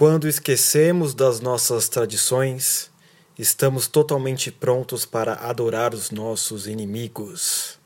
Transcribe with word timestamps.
Quando 0.00 0.26
esquecemos 0.26 1.12
das 1.12 1.40
nossas 1.40 1.86
tradições, 1.86 2.90
estamos 3.38 3.86
totalmente 3.86 4.50
prontos 4.50 5.04
para 5.04 5.34
adorar 5.34 5.92
os 5.92 6.10
nossos 6.10 6.66
inimigos. 6.66 7.78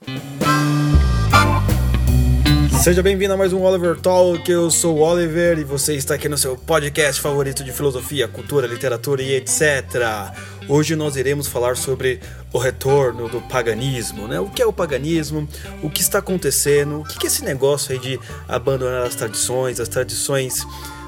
Seja 2.84 3.02
bem-vindo 3.02 3.34
a 3.34 3.36
mais 3.36 3.52
um 3.52 3.60
Oliver 3.62 4.00
Talk. 4.00 4.48
Eu 4.48 4.70
sou 4.70 4.98
o 4.98 5.00
Oliver 5.00 5.58
e 5.58 5.64
você 5.64 5.96
está 5.96 6.14
aqui 6.14 6.28
no 6.28 6.38
seu 6.38 6.56
podcast 6.56 7.20
favorito 7.20 7.64
de 7.64 7.72
filosofia, 7.72 8.28
cultura, 8.28 8.68
literatura 8.68 9.20
e 9.20 9.34
etc. 9.34 10.32
Hoje 10.68 10.94
nós 10.94 11.16
iremos 11.16 11.48
falar 11.48 11.76
sobre 11.76 12.20
o 12.52 12.58
retorno 12.58 13.28
do 13.28 13.40
paganismo, 13.40 14.28
né? 14.28 14.38
O 14.38 14.48
que 14.48 14.62
é 14.62 14.66
o 14.66 14.72
paganismo? 14.72 15.48
O 15.82 15.90
que 15.90 16.00
está 16.00 16.20
acontecendo? 16.20 17.00
O 17.00 17.04
que 17.04 17.26
é 17.26 17.28
esse 17.28 17.44
negócio 17.44 17.92
aí 17.92 17.98
de 17.98 18.20
abandonar 18.46 19.04
as 19.04 19.16
tradições? 19.16 19.80
As 19.80 19.88
tradições 19.88 20.64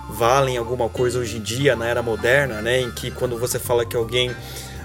valem 0.08 0.56
alguma 0.56 0.88
coisa 0.88 1.18
hoje 1.18 1.36
em 1.36 1.42
dia, 1.42 1.74
na 1.74 1.86
era 1.86 2.02
moderna, 2.02 2.60
né? 2.62 2.80
Em 2.80 2.90
que 2.90 3.10
quando 3.10 3.38
você 3.38 3.58
fala 3.58 3.84
que 3.84 3.96
alguém 3.96 4.34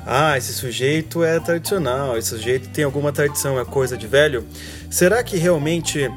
ah, 0.06 0.38
esse 0.38 0.54
sujeito 0.54 1.24
é 1.24 1.40
tradicional, 1.40 2.18
esse 2.18 2.30
sujeito 2.30 2.70
tem 2.70 2.84
alguma 2.84 3.12
tradição, 3.12 3.60
é 3.60 3.66
coisa 3.66 3.96
de 3.96 4.08
velho. 4.08 4.46
Será 4.90 5.24
que 5.24 5.38
realmente 5.38 6.10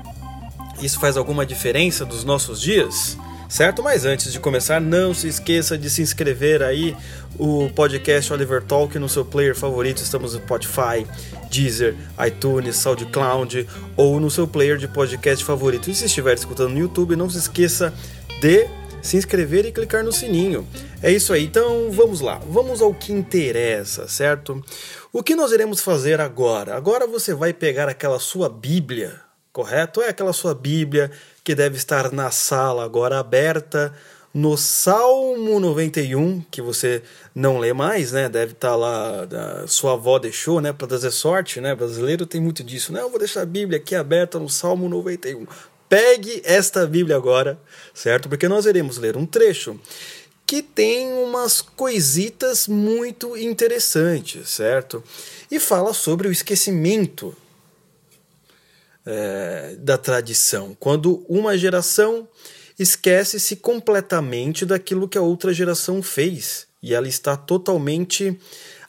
isso 0.80 0.98
faz 0.98 1.16
alguma 1.16 1.44
diferença 1.44 2.04
dos 2.04 2.24
nossos 2.24 2.60
dias? 2.60 3.16
Certo? 3.46 3.82
Mas 3.82 4.04
antes 4.04 4.32
de 4.32 4.40
começar, 4.40 4.80
não 4.80 5.14
se 5.14 5.28
esqueça 5.28 5.76
de 5.76 5.88
se 5.88 6.02
inscrever 6.02 6.62
aí 6.62 6.96
o 7.38 7.68
podcast 7.70 8.32
Oliver 8.32 8.62
Talk 8.62 8.98
no 8.98 9.08
seu 9.08 9.24
player 9.24 9.54
favorito. 9.54 9.98
Estamos 9.98 10.32
no 10.32 10.40
Spotify, 10.40 11.06
Deezer, 11.50 11.94
iTunes, 12.26 12.76
SoundCloud 12.76 13.68
ou 13.96 14.18
no 14.18 14.30
seu 14.30 14.48
player 14.48 14.76
de 14.76 14.88
podcast 14.88 15.44
favorito. 15.44 15.90
E 15.90 15.94
se 15.94 16.06
estiver 16.06 16.34
escutando 16.34 16.72
no 16.72 16.80
YouTube, 16.80 17.14
não 17.14 17.28
se 17.30 17.38
esqueça 17.38 17.92
de 18.40 18.66
se 19.04 19.18
inscrever 19.18 19.66
e 19.66 19.70
clicar 19.70 20.02
no 20.02 20.10
sininho. 20.10 20.66
É 21.02 21.12
isso 21.12 21.34
aí, 21.34 21.44
então 21.44 21.90
vamos 21.90 22.22
lá, 22.22 22.40
vamos 22.48 22.80
ao 22.80 22.94
que 22.94 23.12
interessa, 23.12 24.08
certo? 24.08 24.64
O 25.12 25.22
que 25.22 25.36
nós 25.36 25.52
iremos 25.52 25.82
fazer 25.82 26.22
agora? 26.22 26.74
Agora 26.74 27.06
você 27.06 27.34
vai 27.34 27.52
pegar 27.52 27.86
aquela 27.86 28.18
sua 28.18 28.48
Bíblia, 28.48 29.20
correto? 29.52 30.00
É 30.00 30.08
aquela 30.08 30.32
sua 30.32 30.54
Bíblia 30.54 31.10
que 31.44 31.54
deve 31.54 31.76
estar 31.76 32.10
na 32.12 32.30
sala 32.30 32.82
agora 32.82 33.18
aberta 33.18 33.92
no 34.32 34.56
Salmo 34.56 35.60
91, 35.60 36.40
que 36.50 36.62
você 36.62 37.02
não 37.34 37.58
lê 37.58 37.74
mais, 37.74 38.10
né? 38.10 38.28
Deve 38.28 38.52
estar 38.52 38.74
lá, 38.74 39.28
sua 39.68 39.92
avó 39.92 40.18
deixou, 40.18 40.62
né? 40.62 40.72
Para 40.72 40.88
trazer 40.88 41.10
sorte, 41.10 41.60
né? 41.60 41.74
Brasileiro 41.74 42.24
tem 42.24 42.40
muito 42.40 42.64
disso, 42.64 42.90
né? 42.90 43.02
Eu 43.02 43.10
vou 43.10 43.18
deixar 43.18 43.42
a 43.42 43.46
Bíblia 43.46 43.78
aqui 43.78 43.94
aberta 43.94 44.38
no 44.38 44.48
Salmo 44.48 44.88
91. 44.88 45.46
Pegue 45.88 46.42
esta 46.44 46.86
Bíblia 46.86 47.16
agora, 47.16 47.58
certo? 47.92 48.28
Porque 48.28 48.48
nós 48.48 48.66
iremos 48.66 48.96
ler 48.98 49.16
um 49.16 49.26
trecho 49.26 49.78
que 50.46 50.62
tem 50.62 51.12
umas 51.12 51.62
coisitas 51.62 52.68
muito 52.68 53.36
interessantes, 53.36 54.50
certo? 54.50 55.02
E 55.50 55.58
fala 55.58 55.94
sobre 55.94 56.28
o 56.28 56.32
esquecimento 56.32 57.34
é, 59.06 59.76
da 59.78 59.96
tradição. 59.96 60.76
Quando 60.78 61.24
uma 61.28 61.56
geração 61.56 62.28
esquece-se 62.78 63.56
completamente 63.56 64.66
daquilo 64.66 65.08
que 65.08 65.18
a 65.18 65.22
outra 65.22 65.52
geração 65.52 66.02
fez 66.02 66.66
e 66.82 66.92
ela 66.92 67.08
está 67.08 67.36
totalmente 67.36 68.38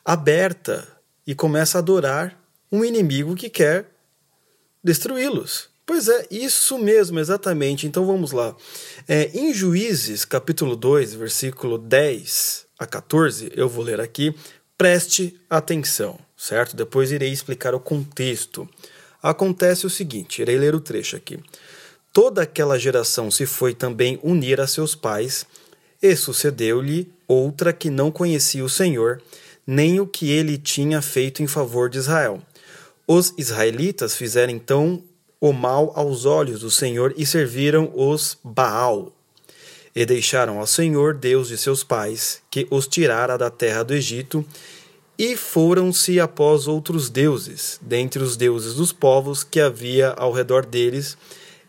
aberta 0.04 0.88
e 1.26 1.34
começa 1.34 1.78
a 1.78 1.80
adorar 1.80 2.40
um 2.72 2.84
inimigo 2.84 3.36
que 3.36 3.50
quer 3.50 3.88
destruí-los. 4.84 5.70
Pois 5.86 6.08
é, 6.08 6.25
isso 6.31 6.80
mesmo, 6.80 7.19
exatamente. 7.19 7.86
Então 7.86 8.05
vamos 8.05 8.31
lá. 8.31 8.55
É, 9.08 9.30
em 9.33 9.53
Juízes, 9.53 10.25
capítulo 10.25 10.75
2, 10.75 11.14
versículo 11.14 11.78
10 11.78 12.66
a 12.80 12.88
14, 12.88 13.52
eu 13.55 13.69
vou 13.69 13.83
ler 13.83 14.02
aqui. 14.02 14.33
Preste 14.78 15.39
atenção, 15.50 16.19
certo? 16.36 16.75
Depois 16.75 17.11
irei 17.11 17.31
explicar 17.31 17.75
o 17.75 17.80
contexto. 17.80 18.67
Acontece 19.22 19.85
o 19.85 19.90
seguinte: 19.90 20.41
irei 20.41 20.57
ler 20.57 20.74
o 20.74 20.79
trecho 20.79 21.16
aqui. 21.16 21.40
Toda 22.12 22.41
aquela 22.41 22.79
geração 22.79 23.29
se 23.29 23.45
foi 23.45 23.75
também 23.75 24.19
unir 24.24 24.59
a 24.59 24.68
seus 24.68 24.95
pais, 24.95 25.45
e 26.01 26.16
sucedeu-lhe 26.16 27.12
outra 27.28 27.72
que 27.72 27.90
não 27.90 28.12
conhecia 28.12 28.63
o 28.63 28.69
Senhor, 28.69 29.22
nem 29.68 30.00
o 30.00 30.07
que 30.07 30.31
ele 30.31 30.57
tinha 30.57 31.01
feito 31.01 31.44
em 31.44 31.47
favor 31.47 31.90
de 31.90 32.00
Israel. 32.00 32.41
Os 33.07 33.34
israelitas 33.38 34.16
fizeram 34.16 34.51
então 34.51 35.03
o 35.40 35.51
mal 35.53 35.91
aos 35.96 36.25
olhos 36.25 36.62
do 36.62 36.72
Senhor 36.72 37.13
e 37.18 37.25
serviram 37.25 37.91
os 37.94 38.38
Baal. 38.44 39.12
E 39.96 40.06
deixaram 40.06 40.59
ao 40.59 40.68
Senhor, 40.68 41.13
Deus 41.13 41.47
de 41.47 41.57
seus 41.57 41.84
pais, 41.84 42.41
que 42.50 42.68
os 42.69 42.88
tirara 42.88 43.38
da 43.38 43.50
terra 43.50 43.84
do 43.84 43.94
Egito, 43.94 44.45
e 45.18 45.38
foram-se 45.38 46.19
após 46.19 46.68
outros 46.68 47.09
deuses, 47.09 47.79
dentre 47.81 48.22
os 48.22 48.35
deuses 48.35 48.75
dos 48.75 48.91
povos 48.91 49.44
que 49.44 49.62
havia 49.62 50.09
ao 50.09 50.34
redor 50.34 50.66
deles, 50.66 51.18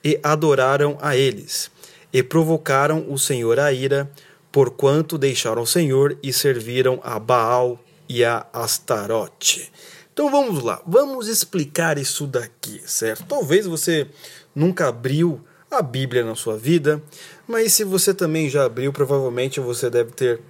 e 0.03 0.19
adoraram 0.23 0.99
a 1.01 1.17
eles, 1.17 1.71
e 2.13 2.23
provocaram 2.23 3.07
o 3.09 3.19
Senhor 3.19 3.61
a 3.61 3.73
ira, 3.73 4.11
porquanto 4.51 5.19
deixaram 5.19 5.63
o 5.63 5.67
Senhor 5.67 6.19
e 6.23 6.33
serviram 6.33 6.99
a 7.05 7.19
Baal 7.19 7.79
e 8.09 8.25
a 8.25 8.47
Astarote. 8.53 9.71
Então 10.17 10.31
vamos 10.31 10.63
lá, 10.63 10.81
vamos 10.87 11.29
explicar 11.29 11.99
isso 11.99 12.27
daqui, 12.27 12.81
certo? 12.87 13.27
Talvez 13.29 13.67
você 13.67 14.07
nunca 14.55 14.89
abriu 14.89 15.45
a 15.71 15.83
Bíblia 15.83 16.25
na 16.25 16.35
sua 16.35 16.57
vida, 16.57 17.03
mas 17.47 17.75
se 17.75 17.85
você 17.85 18.15
também 18.15 18.49
já 18.49 18.65
abriu, 18.65 18.91
provavelmente 18.95 19.61
você 19.61 19.91
deve 19.91 20.13
ter 20.13 20.41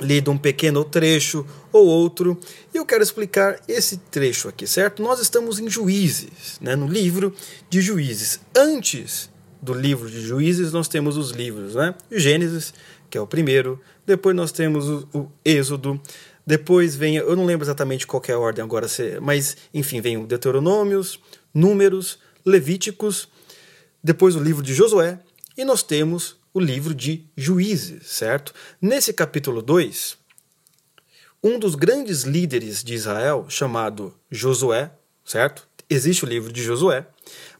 lido 0.00 0.32
um 0.32 0.36
pequeno 0.36 0.84
trecho 0.84 1.46
ou 1.70 1.86
outro, 1.86 2.36
e 2.74 2.76
eu 2.76 2.84
quero 2.84 3.04
explicar 3.04 3.60
esse 3.68 3.98
trecho 3.98 4.48
aqui, 4.48 4.66
certo? 4.66 5.00
Nós 5.00 5.20
estamos 5.20 5.60
em 5.60 5.70
Juízes, 5.70 6.58
né, 6.60 6.74
no 6.74 6.88
livro 6.88 7.32
de 7.70 7.80
Juízes. 7.80 8.40
Antes 8.52 9.30
do 9.62 9.74
livro 9.74 10.10
de 10.10 10.20
Juízes, 10.20 10.72
nós 10.72 10.88
temos 10.88 11.16
os 11.16 11.30
livros, 11.30 11.76
né? 11.76 11.94
Gênesis, 12.10 12.74
que 13.08 13.16
é 13.16 13.20
o 13.20 13.28
primeiro, 13.28 13.80
depois 14.04 14.34
nós 14.34 14.50
temos 14.50 14.88
o, 14.88 15.08
o 15.14 15.32
Êxodo, 15.44 16.00
depois 16.48 16.96
vem, 16.96 17.16
eu 17.16 17.36
não 17.36 17.44
lembro 17.44 17.62
exatamente 17.62 18.06
qual 18.06 18.22
é 18.26 18.32
a 18.32 18.38
ordem 18.38 18.64
agora, 18.64 18.86
mas 19.20 19.54
enfim, 19.74 20.00
vem 20.00 20.16
o 20.16 20.26
Deuteronômios, 20.26 21.20
Números, 21.52 22.18
Levíticos, 22.42 23.28
depois 24.02 24.34
o 24.34 24.42
livro 24.42 24.62
de 24.62 24.72
Josué 24.72 25.20
e 25.58 25.62
nós 25.62 25.82
temos 25.82 26.36
o 26.54 26.58
livro 26.58 26.94
de 26.94 27.26
Juízes, 27.36 28.06
certo? 28.06 28.54
Nesse 28.80 29.12
capítulo 29.12 29.60
2, 29.60 30.16
um 31.44 31.58
dos 31.58 31.74
grandes 31.74 32.22
líderes 32.22 32.82
de 32.82 32.94
Israel, 32.94 33.44
chamado 33.50 34.14
Josué, 34.30 34.90
certo? 35.26 35.68
Existe 35.90 36.22
o 36.22 36.28
livro 36.28 36.52
de 36.52 36.62
Josué, 36.62 37.06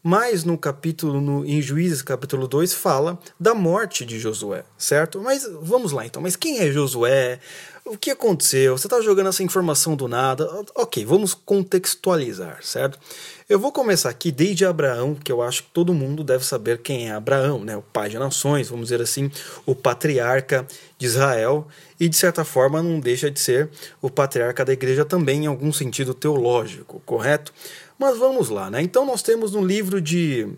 mas 0.02 0.44
no 0.44 0.58
capítulo 0.58 1.18
no, 1.18 1.46
em 1.46 1.62
Juízes 1.62 2.02
capítulo 2.02 2.46
2 2.46 2.74
fala 2.74 3.18
da 3.40 3.54
morte 3.54 4.04
de 4.04 4.18
Josué, 4.18 4.64
certo? 4.76 5.18
Mas 5.18 5.48
vamos 5.62 5.92
lá 5.92 6.04
então, 6.04 6.20
mas 6.20 6.36
quem 6.36 6.58
é 6.58 6.70
Josué? 6.70 7.40
o 7.88 7.96
que 7.96 8.10
aconteceu? 8.10 8.76
Você 8.76 8.86
está 8.86 9.00
jogando 9.00 9.28
essa 9.28 9.42
informação 9.42 9.96
do 9.96 10.06
nada? 10.06 10.48
Ok, 10.74 11.04
vamos 11.04 11.34
contextualizar, 11.34 12.58
certo? 12.62 12.98
Eu 13.48 13.58
vou 13.58 13.72
começar 13.72 14.10
aqui 14.10 14.30
desde 14.30 14.66
Abraão, 14.66 15.14
que 15.14 15.32
eu 15.32 15.40
acho 15.40 15.62
que 15.62 15.70
todo 15.70 15.94
mundo 15.94 16.22
deve 16.22 16.44
saber 16.44 16.78
quem 16.78 17.08
é 17.08 17.12
Abraão, 17.12 17.64
né? 17.64 17.76
O 17.76 17.82
pai 17.82 18.10
de 18.10 18.18
nações, 18.18 18.68
vamos 18.68 18.86
dizer 18.88 19.00
assim, 19.00 19.30
o 19.64 19.74
patriarca 19.74 20.66
de 20.98 21.06
Israel, 21.06 21.66
e 21.98 22.08
de 22.08 22.16
certa 22.16 22.44
forma 22.44 22.82
não 22.82 23.00
deixa 23.00 23.30
de 23.30 23.40
ser 23.40 23.70
o 24.02 24.10
patriarca 24.10 24.64
da 24.64 24.72
igreja 24.72 25.04
também, 25.04 25.44
em 25.44 25.46
algum 25.46 25.72
sentido 25.72 26.12
teológico, 26.12 27.00
correto? 27.06 27.52
Mas 27.98 28.16
vamos 28.16 28.48
lá, 28.48 28.70
né? 28.70 28.80
Então 28.80 29.04
nós 29.04 29.22
temos 29.22 29.52
no 29.52 29.64
livro 29.64 30.00
de, 30.00 30.48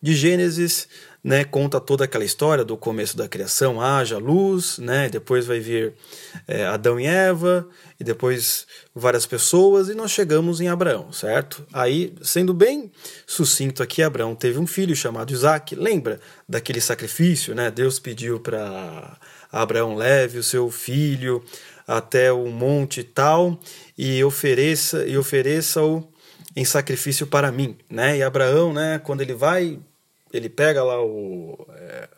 de 0.00 0.14
Gênesis 0.14 0.88
né, 1.26 1.42
conta 1.42 1.80
toda 1.80 2.04
aquela 2.04 2.24
história 2.24 2.64
do 2.64 2.76
começo 2.76 3.16
da 3.16 3.26
criação, 3.26 3.80
haja 3.80 4.16
luz, 4.16 4.78
né, 4.78 5.08
depois 5.08 5.44
vai 5.44 5.58
vir 5.58 5.92
é, 6.46 6.64
Adão 6.66 7.00
e 7.00 7.04
Eva, 7.04 7.68
e 7.98 8.04
depois 8.04 8.64
várias 8.94 9.26
pessoas, 9.26 9.88
e 9.88 9.94
nós 9.94 10.12
chegamos 10.12 10.60
em 10.60 10.68
Abraão, 10.68 11.10
certo? 11.10 11.66
Aí, 11.72 12.14
sendo 12.22 12.54
bem 12.54 12.92
sucinto 13.26 13.82
aqui, 13.82 14.04
Abraão 14.04 14.36
teve 14.36 14.60
um 14.60 14.68
filho 14.68 14.94
chamado 14.94 15.32
Isaac, 15.32 15.74
lembra 15.74 16.20
daquele 16.48 16.80
sacrifício, 16.80 17.56
né? 17.56 17.72
Deus 17.72 17.98
pediu 17.98 18.38
para 18.38 19.18
Abraão 19.50 19.96
leve 19.96 20.38
o 20.38 20.44
seu 20.44 20.70
filho 20.70 21.42
até 21.86 22.32
o 22.32 22.46
monte 22.46 23.02
tal 23.02 23.58
e 23.96 24.22
ofereça 24.24 25.06
e 25.06 25.16
ofereça-o 25.16 26.06
em 26.54 26.64
sacrifício 26.64 27.26
para 27.26 27.52
mim, 27.52 27.76
né? 27.88 28.16
E 28.16 28.22
Abraão, 28.22 28.72
né, 28.72 28.98
quando 28.98 29.20
ele 29.20 29.34
vai 29.34 29.78
ele 30.32 30.48
pega 30.48 30.82
lá 30.82 31.02
o 31.02 31.66
é, 31.70 32.08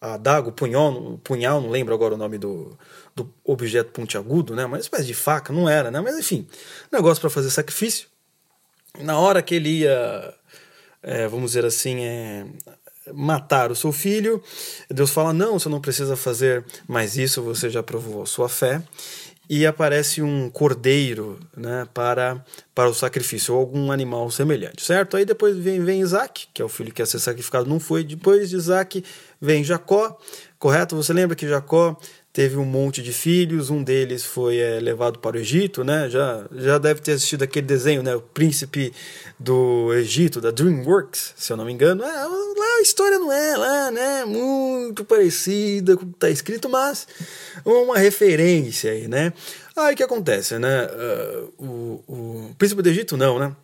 a 0.00 0.14
adaga, 0.14 0.48
o 0.48 0.52
punhal, 0.52 0.92
o 0.92 1.18
punhal, 1.18 1.60
não 1.60 1.70
lembro 1.70 1.92
agora 1.92 2.14
o 2.14 2.16
nome 2.16 2.38
do, 2.38 2.78
do 3.14 3.32
objeto 3.44 3.90
pontiagudo, 3.90 4.54
né? 4.54 4.64
Uma 4.64 4.78
espécie 4.78 5.06
de 5.06 5.14
faca, 5.14 5.52
não 5.52 5.68
era, 5.68 5.90
né? 5.90 6.00
Mas 6.00 6.16
enfim, 6.16 6.46
negócio 6.92 7.20
para 7.20 7.30
fazer 7.30 7.50
sacrifício. 7.50 8.08
Na 9.00 9.18
hora 9.18 9.42
que 9.42 9.54
ele 9.54 9.80
ia, 9.80 10.34
é, 11.02 11.26
vamos 11.26 11.50
dizer 11.50 11.64
assim, 11.64 12.04
é, 12.04 12.46
matar 13.14 13.70
o 13.70 13.76
seu 13.76 13.92
filho. 13.92 14.42
Deus 14.90 15.10
fala: 15.10 15.32
não, 15.32 15.58
você 15.58 15.68
não 15.68 15.80
precisa 15.80 16.16
fazer 16.16 16.64
mais 16.86 17.16
isso, 17.16 17.42
você 17.42 17.70
já 17.70 17.82
provou 17.82 18.24
sua 18.26 18.48
fé. 18.48 18.82
E 19.50 19.64
aparece 19.64 20.20
um 20.20 20.50
cordeiro 20.50 21.40
né, 21.56 21.88
para, 21.94 22.44
para 22.74 22.90
o 22.90 22.94
sacrifício, 22.94 23.54
ou 23.54 23.60
algum 23.60 23.90
animal 23.90 24.30
semelhante, 24.30 24.84
certo? 24.84 25.16
Aí 25.16 25.24
depois 25.24 25.56
vem, 25.56 25.82
vem 25.82 26.02
Isaac, 26.02 26.48
que 26.52 26.60
é 26.60 26.64
o 26.64 26.68
filho 26.68 26.92
que 26.92 27.00
ia 27.00 27.06
ser 27.06 27.18
sacrificado, 27.18 27.66
não 27.66 27.80
foi. 27.80 28.04
Depois 28.04 28.50
de 28.50 28.56
Isaac 28.56 29.02
vem 29.40 29.64
Jacó, 29.64 30.18
correto? 30.58 30.94
Você 30.96 31.14
lembra 31.14 31.34
que 31.34 31.48
Jacó 31.48 31.98
teve 32.32 32.56
um 32.56 32.64
monte 32.64 33.02
de 33.02 33.12
filhos, 33.12 33.70
um 33.70 33.82
deles 33.82 34.24
foi 34.24 34.58
é, 34.58 34.78
levado 34.80 35.18
para 35.18 35.36
o 35.36 35.40
Egito, 35.40 35.82
né? 35.82 36.08
Já, 36.08 36.46
já 36.52 36.78
deve 36.78 37.00
ter 37.00 37.12
assistido 37.12 37.42
aquele 37.42 37.66
desenho, 37.66 38.02
né? 38.02 38.14
O 38.14 38.20
Príncipe 38.20 38.92
do 39.38 39.92
Egito, 39.94 40.40
da 40.40 40.50
DreamWorks, 40.50 41.34
se 41.36 41.52
eu 41.52 41.56
não 41.56 41.64
me 41.64 41.72
engano. 41.72 42.04
É, 42.04 42.24
lá 42.24 42.76
a 42.78 42.82
história 42.82 43.18
não 43.18 43.32
é 43.32 43.56
lá, 43.56 43.90
né? 43.90 44.24
Muito 44.24 45.04
parecida 45.04 45.96
com 45.96 46.04
o 46.04 46.08
que 46.08 46.14
está 46.14 46.30
escrito, 46.30 46.68
mas 46.68 47.06
uma 47.64 47.98
referência 47.98 48.92
aí, 48.92 49.08
né? 49.08 49.32
Aí 49.76 49.94
o 49.94 49.96
que 49.96 50.02
acontece, 50.02 50.58
né? 50.58 50.86
Uh, 50.86 51.64
o, 51.64 52.04
o 52.50 52.54
Príncipe 52.56 52.82
do 52.82 52.88
Egito 52.88 53.16
não, 53.16 53.38
né? 53.38 53.54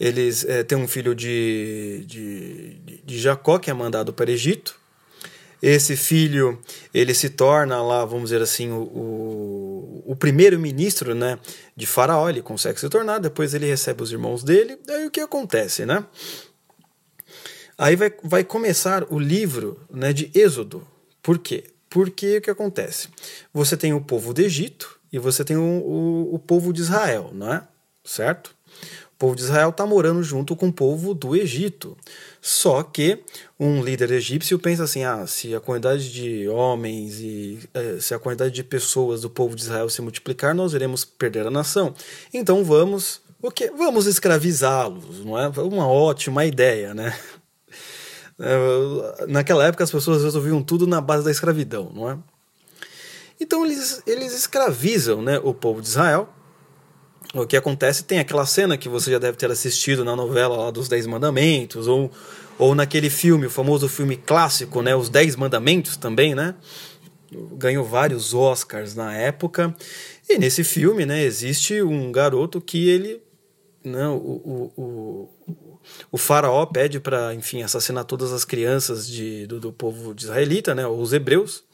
Eles 0.00 0.44
é, 0.44 0.64
têm 0.64 0.76
um 0.76 0.88
filho 0.88 1.14
de, 1.14 2.04
de, 2.06 3.00
de 3.04 3.18
Jacó, 3.20 3.58
que 3.58 3.70
é 3.70 3.74
mandado 3.74 4.12
para 4.12 4.30
o 4.30 4.32
Egito, 4.32 4.80
esse 5.62 5.96
filho 5.96 6.60
ele 6.92 7.14
se 7.14 7.30
torna 7.30 7.80
lá, 7.80 8.04
vamos 8.04 8.30
dizer 8.30 8.42
assim, 8.42 8.72
o, 8.72 8.82
o, 8.82 10.02
o 10.08 10.16
primeiro-ministro 10.16 11.14
né, 11.14 11.38
de 11.76 11.86
Faraó, 11.86 12.28
ele 12.28 12.42
consegue 12.42 12.80
se 12.80 12.88
tornar, 12.88 13.18
depois 13.18 13.54
ele 13.54 13.66
recebe 13.66 14.02
os 14.02 14.10
irmãos 14.10 14.42
dele, 14.42 14.76
aí 14.88 15.06
o 15.06 15.10
que 15.10 15.20
acontece, 15.20 15.86
né? 15.86 16.04
Aí 17.78 17.94
vai, 17.94 18.12
vai 18.24 18.44
começar 18.44 19.04
o 19.08 19.18
livro 19.18 19.80
né, 19.88 20.12
de 20.12 20.30
Êxodo. 20.34 20.86
Por 21.22 21.38
quê? 21.38 21.64
Porque 21.88 22.38
o 22.38 22.42
que 22.42 22.50
acontece? 22.50 23.08
Você 23.52 23.76
tem 23.76 23.92
o 23.92 24.00
povo 24.00 24.34
do 24.34 24.40
Egito 24.40 24.98
e 25.12 25.18
você 25.18 25.44
tem 25.44 25.56
o, 25.56 25.62
o, 25.62 26.34
o 26.34 26.38
povo 26.38 26.72
de 26.72 26.80
Israel, 26.80 27.30
não 27.32 27.52
é? 27.52 27.62
Certo? 28.04 28.54
Povo 29.22 29.36
de 29.36 29.42
Israel 29.42 29.68
está 29.68 29.86
morando 29.86 30.20
junto 30.20 30.56
com 30.56 30.66
o 30.66 30.72
povo 30.72 31.14
do 31.14 31.36
Egito. 31.36 31.96
Só 32.40 32.82
que 32.82 33.22
um 33.56 33.80
líder 33.80 34.10
egípcio 34.10 34.58
pensa 34.58 34.82
assim: 34.82 35.04
ah, 35.04 35.24
se 35.28 35.54
a 35.54 35.60
quantidade 35.60 36.12
de 36.12 36.48
homens 36.48 37.20
e 37.20 37.60
eh, 37.72 37.98
se 38.00 38.14
a 38.14 38.18
quantidade 38.18 38.52
de 38.52 38.64
pessoas 38.64 39.20
do 39.20 39.30
povo 39.30 39.54
de 39.54 39.62
Israel 39.62 39.88
se 39.88 40.02
multiplicar, 40.02 40.56
nós 40.56 40.74
iremos 40.74 41.04
perder 41.04 41.46
a 41.46 41.52
nação. 41.52 41.94
Então 42.34 42.64
vamos, 42.64 43.20
o 43.40 43.48
que? 43.48 43.70
Vamos 43.70 44.08
escravizá-los, 44.08 45.24
não 45.24 45.38
é? 45.38 45.46
Uma 45.46 45.86
ótima 45.86 46.44
ideia, 46.44 46.92
né? 46.92 47.16
Eh, 48.40 49.26
naquela 49.28 49.64
época 49.64 49.84
as 49.84 49.90
pessoas 49.90 50.24
resolviam 50.24 50.60
tudo 50.64 50.84
na 50.84 51.00
base 51.00 51.22
da 51.22 51.30
escravidão, 51.30 51.92
não 51.94 52.10
é? 52.10 52.18
Então 53.38 53.64
eles, 53.64 54.02
eles 54.04 54.32
escravizam 54.32 55.22
né, 55.22 55.38
o 55.44 55.54
povo 55.54 55.80
de 55.80 55.86
Israel. 55.86 56.28
O 57.34 57.46
que 57.46 57.56
acontece 57.56 58.04
tem 58.04 58.18
aquela 58.18 58.44
cena 58.44 58.76
que 58.76 58.88
você 58.88 59.10
já 59.10 59.18
deve 59.18 59.38
ter 59.38 59.50
assistido 59.50 60.04
na 60.04 60.14
novela 60.14 60.56
lá 60.56 60.70
dos 60.70 60.88
Dez 60.88 61.06
Mandamentos, 61.06 61.88
ou 61.88 62.10
ou 62.58 62.74
naquele 62.74 63.10
filme, 63.10 63.46
o 63.46 63.50
famoso 63.50 63.88
filme 63.88 64.16
clássico, 64.16 64.82
né, 64.82 64.94
Os 64.94 65.08
Dez 65.08 65.36
Mandamentos 65.36 65.96
também, 65.96 66.34
né? 66.34 66.54
Ganhou 67.56 67.84
vários 67.84 68.34
Oscars 68.34 68.94
na 68.94 69.14
época. 69.16 69.74
E 70.28 70.38
nesse 70.38 70.62
filme, 70.62 71.06
né, 71.06 71.24
existe 71.24 71.82
um 71.82 72.12
garoto 72.12 72.60
que 72.60 72.88
ele, 72.88 73.22
não, 73.82 73.92
né, 73.92 74.08
o, 74.08 74.70
o, 74.76 74.82
o, 74.82 75.28
o 76.12 76.18
faraó 76.18 76.64
pede 76.66 77.00
para, 77.00 77.34
enfim, 77.34 77.62
assassinar 77.62 78.04
todas 78.04 78.32
as 78.32 78.44
crianças 78.44 79.08
de, 79.08 79.46
do, 79.46 79.58
do 79.58 79.72
povo 79.72 80.14
israelita, 80.16 80.74
né, 80.74 80.86
os 80.86 81.12
hebreus. 81.12 81.64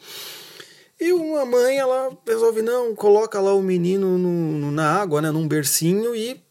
E 1.00 1.12
uma 1.12 1.44
mãe, 1.44 1.78
ela 1.78 2.10
resolve, 2.26 2.60
não, 2.60 2.94
coloca 2.94 3.40
lá 3.40 3.54
o 3.54 3.62
menino 3.62 4.18
no, 4.18 4.72
na 4.72 5.00
água, 5.00 5.22
né, 5.22 5.30
num 5.30 5.46
bercinho, 5.46 6.14
e 6.14 6.42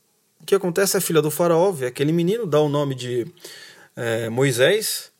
o 0.41 0.45
que 0.45 0.55
acontece? 0.55 0.95
A 0.95 1.01
filha 1.01 1.21
do 1.21 1.29
faraó 1.29 1.71
vê 1.71 1.87
aquele 1.87 2.13
menino, 2.13 2.45
dá 2.45 2.59
o 2.61 2.69
nome 2.69 2.95
de 2.95 3.27
é, 3.95 4.29
Moisés, 4.29 5.11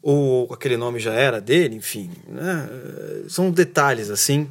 ou 0.00 0.50
aquele 0.52 0.78
nome 0.78 0.98
já 0.98 1.12
era 1.12 1.40
dele, 1.40 1.76
enfim. 1.76 2.10
Né? 2.26 2.68
São 3.28 3.50
detalhes 3.50 4.08
assim. 4.08 4.48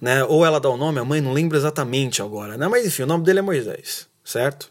Né? 0.00 0.24
Ou 0.24 0.44
ela 0.44 0.58
dá 0.58 0.70
o 0.70 0.76
nome, 0.76 0.98
a 0.98 1.04
mãe 1.04 1.20
não 1.20 1.34
lembra 1.34 1.58
exatamente 1.58 2.22
agora, 2.22 2.56
né? 2.56 2.68
mas 2.68 2.86
enfim, 2.86 3.02
o 3.02 3.06
nome 3.06 3.24
dele 3.24 3.40
é 3.40 3.42
Moisés, 3.42 4.06
certo? 4.24 4.70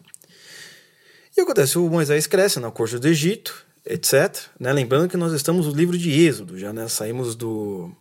E 1.38 1.42
acontece, 1.42 1.78
o 1.78 1.90
Moisés 1.90 2.26
cresce 2.26 2.60
na 2.60 2.72
corte 2.72 2.98
do 2.98 3.08
Egito, 3.08 3.66
etc. 3.86 4.36
Né? 4.60 4.72
Lembrando 4.72 5.10
que 5.10 5.18
nós 5.18 5.34
estamos 5.34 5.68
no 5.68 5.74
livro 5.74 5.98
de 5.98 6.10
Êxodo, 6.12 6.58
já 6.58 6.72
né? 6.72 6.88
saímos 6.88 7.36
do, 7.36 7.92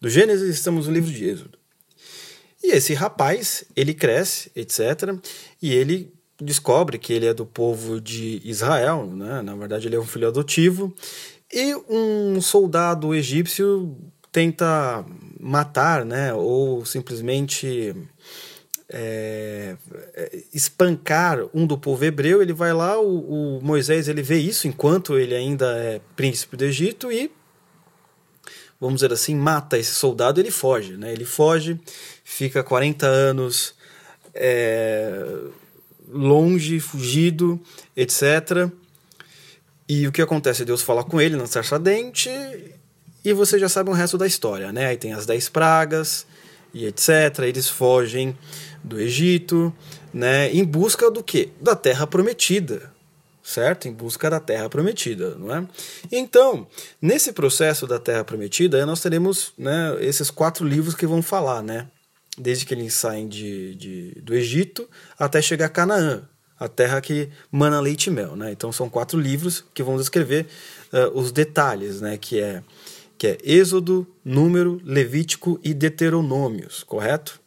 do 0.00 0.08
Gênesis 0.08 0.48
estamos 0.48 0.86
no 0.86 0.92
livro 0.92 1.10
de 1.10 1.24
Êxodo. 1.24 1.58
E 2.62 2.72
esse 2.72 2.94
rapaz, 2.94 3.64
ele 3.74 3.94
cresce, 3.94 4.50
etc. 4.54 5.14
E 5.62 5.72
ele 5.72 6.12
descobre 6.40 6.98
que 6.98 7.12
ele 7.12 7.26
é 7.26 7.34
do 7.34 7.44
povo 7.44 8.00
de 8.00 8.40
Israel, 8.44 9.06
né? 9.06 9.42
na 9.42 9.54
verdade 9.54 9.88
ele 9.88 9.96
é 9.96 10.00
um 10.00 10.06
filho 10.06 10.28
adotivo, 10.28 10.94
e 11.52 11.74
um 11.88 12.40
soldado 12.40 13.14
egípcio 13.14 13.96
tenta 14.32 15.04
matar, 15.38 16.04
né? 16.04 16.32
ou 16.32 16.84
simplesmente 16.84 17.94
é, 18.88 19.76
espancar 20.52 21.38
um 21.52 21.66
do 21.66 21.76
povo 21.76 22.04
hebreu, 22.04 22.42
ele 22.42 22.52
vai 22.52 22.72
lá, 22.72 23.00
o, 23.00 23.58
o, 23.58 23.62
Moisés 23.62 24.08
ele 24.08 24.22
vê 24.22 24.38
isso 24.38 24.66
enquanto 24.66 25.18
ele 25.18 25.34
ainda 25.34 25.76
é 25.76 26.00
príncipe 26.16 26.56
do 26.56 26.64
Egito 26.64 27.10
e 27.12 27.30
vamos 28.80 28.96
dizer 29.00 29.12
assim, 29.12 29.34
mata 29.34 29.78
esse 29.78 29.92
soldado, 29.92 30.40
ele 30.40 30.50
foge, 30.50 30.96
né? 30.96 31.12
Ele 31.12 31.24
foge, 31.24 31.78
fica 32.24 32.62
40 32.62 33.06
anos 33.06 33.74
é, 34.34 35.22
longe, 36.08 36.80
fugido, 36.80 37.60
etc. 37.96 38.70
E 39.88 40.06
o 40.06 40.12
que 40.12 40.22
acontece? 40.22 40.64
Deus 40.64 40.82
fala 40.82 41.04
com 41.04 41.20
ele 41.20 41.36
na 41.36 41.46
sarça 41.46 41.78
dente 41.78 42.30
e 43.24 43.32
você 43.32 43.58
já 43.58 43.68
sabe 43.68 43.90
o 43.90 43.92
resto 43.92 44.16
da 44.16 44.26
história, 44.26 44.72
né? 44.72 44.86
Aí 44.86 44.96
tem 44.96 45.12
as 45.12 45.26
dez 45.26 45.48
pragas 45.48 46.26
e 46.72 46.86
etc. 46.86 47.40
Eles 47.40 47.68
fogem 47.68 48.36
do 48.82 48.98
Egito, 48.98 49.74
né? 50.12 50.50
Em 50.52 50.64
busca 50.64 51.10
do 51.10 51.22
quê? 51.22 51.50
Da 51.60 51.76
terra 51.76 52.06
prometida, 52.06 52.92
certo? 53.50 53.88
Em 53.88 53.92
busca 53.92 54.30
da 54.30 54.40
terra 54.40 54.68
prometida, 54.68 55.34
não 55.36 55.54
é? 55.54 55.66
Então, 56.10 56.66
nesse 57.00 57.32
processo 57.32 57.86
da 57.86 57.98
terra 57.98 58.24
prometida, 58.24 58.84
nós 58.86 59.00
teremos 59.00 59.52
né, 59.58 59.96
esses 60.00 60.30
quatro 60.30 60.66
livros 60.66 60.94
que 60.94 61.06
vão 61.06 61.22
falar, 61.22 61.62
né? 61.62 61.88
desde 62.40 62.64
que 62.64 62.74
eles 62.74 62.94
saem 62.94 63.28
de, 63.28 63.74
de, 63.74 64.20
do 64.22 64.34
Egito 64.34 64.88
até 65.18 65.42
chegar 65.42 65.66
a 65.66 65.68
Canaã, 65.68 66.22
a 66.58 66.68
terra 66.68 67.00
que 67.00 67.28
mana 67.50 67.80
leite 67.80 68.06
e 68.06 68.10
mel. 68.10 68.34
Né? 68.36 68.50
Então 68.52 68.72
são 68.72 68.88
quatro 68.88 69.18
livros 69.18 69.64
que 69.74 69.82
vão 69.82 69.96
descrever 69.96 70.46
uh, 70.92 71.18
os 71.18 71.32
detalhes, 71.32 72.00
né? 72.00 72.16
que, 72.16 72.40
é, 72.40 72.62
que 73.18 73.26
é 73.26 73.38
Êxodo, 73.42 74.06
Número, 74.24 74.80
Levítico 74.84 75.60
e 75.62 75.74
Deuteronômios, 75.74 76.82
correto? 76.82 77.40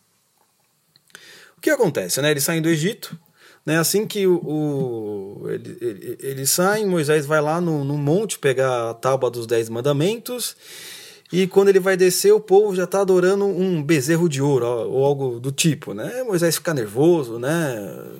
O 1.58 1.62
que 1.62 1.70
acontece? 1.70 2.22
Né? 2.22 2.32
Eles 2.32 2.44
saem 2.44 2.62
do 2.62 2.70
Egito, 2.70 3.18
né? 3.66 3.78
assim 3.78 4.06
que 4.06 4.28
o, 4.28 4.36
o 4.36 5.50
ele, 5.50 6.18
ele, 6.22 6.86
Moisés 6.86 7.26
vai 7.26 7.42
lá 7.42 7.60
no, 7.60 7.84
no 7.84 7.98
monte 7.98 8.40
pegar 8.40 8.90
a 8.90 8.94
tábua 8.94 9.30
dos 9.30 9.48
Dez 9.48 9.70
Mandamentos 9.70 10.56
e 11.34 11.48
quando 11.48 11.70
ele 11.70 11.80
vai 11.80 11.98
descer, 11.98 12.32
o 12.32 12.40
povo 12.40 12.76
já 12.76 12.84
está 12.84 13.02
adorando 13.02 13.44
um 13.44 13.82
bezerro 13.82 14.30
de 14.30 14.40
ouro, 14.40 14.68
ou 14.68 15.04
algo 15.04 15.40
do 15.40 15.52
tipo, 15.52 15.92
né? 15.92 16.22
Moisés 16.22 16.58
fica 16.58 16.76
nervoso, 16.76 17.40
né? 17.40 17.76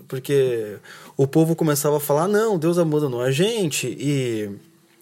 Porque 0.08 0.78
o 1.16 1.28
povo 1.28 1.56
começava 1.56 1.98
a 1.98 2.00
falar: 2.00 2.28
não, 2.28 2.58
Deus 2.58 2.80
abandonou 2.80 3.22
a 3.22 3.30
gente, 3.30 3.86
e 3.88 4.50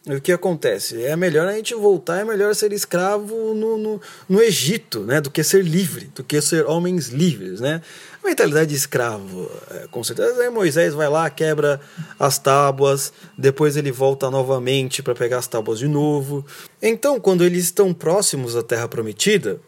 o 0.08 0.20
que 0.20 0.32
acontece? 0.32 1.04
É 1.04 1.16
melhor 1.16 1.48
a 1.48 1.54
gente 1.54 1.76
voltar, 1.76 2.22
é 2.22 2.24
melhor 2.24 2.56
ser 2.56 2.74
escravo 2.74 3.54
no, 3.54 3.78
no, 3.78 4.02
no 4.28 4.42
Egito, 4.42 5.02
né? 5.02 5.22
Do 5.22 5.30
que 5.30 5.44
ser 5.44 5.64
livre, 5.64 6.10
do 6.16 6.24
que 6.24 6.42
ser 6.42 6.66
homens 6.66 7.10
livres, 7.10 7.62
né? 7.62 7.84
A 8.24 8.28
mentalidade 8.28 8.72
de 8.72 8.76
escravo, 8.76 9.50
é, 9.70 9.88
com 9.92 10.04
certeza. 10.04 10.42
Aí 10.42 10.50
Moisés 10.50 10.96
vai 10.96 11.08
lá, 11.08 11.30
quebra 11.30 11.80
as 12.20 12.40
tábuas, 12.40 13.14
depois 13.38 13.78
ele 13.78 13.92
volta 13.92 14.32
novamente 14.32 15.04
para 15.04 15.14
pegar 15.14 15.38
as 15.38 15.48
tábuas 15.48 15.78
de 15.78 15.88
novo. 15.88 16.44
Então, 16.82 17.20
quando 17.20 17.44
eles 17.44 17.66
estão 17.66 17.94
próximos 17.94 18.56
da 18.56 18.64
Terra 18.64 18.88
Prometida, 18.88 19.60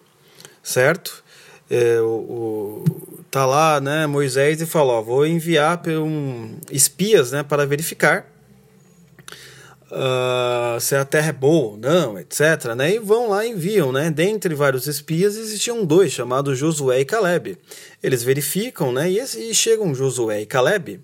certo? 0.64 1.24
É, 1.70 2.02
o, 2.02 2.06
o, 2.06 2.86
tá 3.30 3.46
lá, 3.46 3.80
né, 3.80 4.08
Moisés 4.08 4.62
e 4.62 4.66
fala, 4.66 4.94
ó, 4.94 5.02
vou 5.02 5.28
enviar 5.28 5.82
um, 5.88 6.58
espias, 6.72 7.32
né, 7.32 7.44
para 7.44 7.66
verificar 7.66 8.33
uh, 9.94 10.80
se 10.80 10.96
a 10.96 11.06
terra 11.06 11.30
é 11.30 11.34
boa 11.34 11.72
ou 11.72 11.78
não, 11.78 12.20
etc. 12.20 12.74
Né? 12.76 12.96
E 12.96 13.00
vão 13.00 13.30
lá 13.30 13.46
e 13.46 13.52
enviam. 13.52 13.92
Né? 13.92 14.10
Dentre 14.10 14.54
vários 14.56 14.88
espias 14.88 15.38
existiam 15.38 15.86
dois, 15.86 16.12
chamados 16.12 16.58
Josué 16.58 17.00
e 17.02 17.06
Caleb. 17.06 17.58
Eles 18.02 18.24
verificam 18.24 18.92
né? 18.92 19.10
e, 19.10 19.20
e 19.20 19.54
chegam 19.54 19.96
Josué 19.96 20.42
e 20.42 20.46
Caleb 20.46 21.00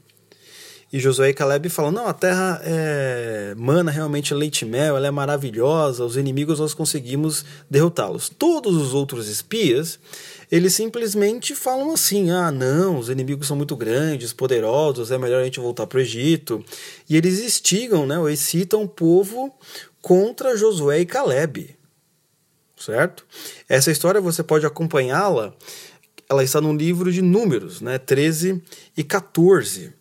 E 0.91 0.99
Josué 0.99 1.29
e 1.29 1.33
Caleb 1.33 1.69
falam: 1.69 1.91
não, 1.91 2.07
a 2.07 2.13
terra 2.13 2.59
é 2.63 3.53
mana 3.55 3.91
realmente 3.91 4.33
leite 4.33 4.63
e 4.63 4.65
mel, 4.65 4.97
ela 4.97 5.05
é 5.05 5.11
maravilhosa, 5.11 6.03
os 6.03 6.17
inimigos 6.17 6.59
nós 6.59 6.73
conseguimos 6.73 7.45
derrotá-los. 7.69 8.27
Todos 8.27 8.75
os 8.75 8.95
outros 8.95 9.27
espias, 9.27 9.99
eles 10.51 10.73
simplesmente 10.73 11.53
falam 11.53 11.93
assim: 11.93 12.31
ah, 12.31 12.51
não, 12.51 12.97
os 12.97 13.07
inimigos 13.07 13.47
são 13.47 13.55
muito 13.55 13.75
grandes, 13.75 14.33
poderosos, 14.33 15.11
é 15.11 15.17
melhor 15.17 15.41
a 15.41 15.45
gente 15.45 15.59
voltar 15.59 15.85
para 15.85 15.99
o 15.99 16.01
Egito. 16.01 16.65
E 17.07 17.15
eles 17.15 17.39
instigam, 17.39 18.07
né, 18.07 18.17
ou 18.17 18.27
excitam 18.27 18.81
o 18.81 18.87
povo 18.87 19.53
contra 20.01 20.57
Josué 20.57 21.01
e 21.01 21.05
Caleb. 21.05 21.77
Certo? 22.75 23.27
Essa 23.67 23.91
história 23.91 24.21
você 24.21 24.41
pode 24.41 24.65
acompanhá-la, 24.65 25.53
ela 26.27 26.43
está 26.43 26.59
no 26.59 26.73
livro 26.73 27.11
de 27.11 27.21
Números, 27.21 27.79
né, 27.79 27.99
13 27.99 28.63
e 28.97 29.03
14 29.03 29.98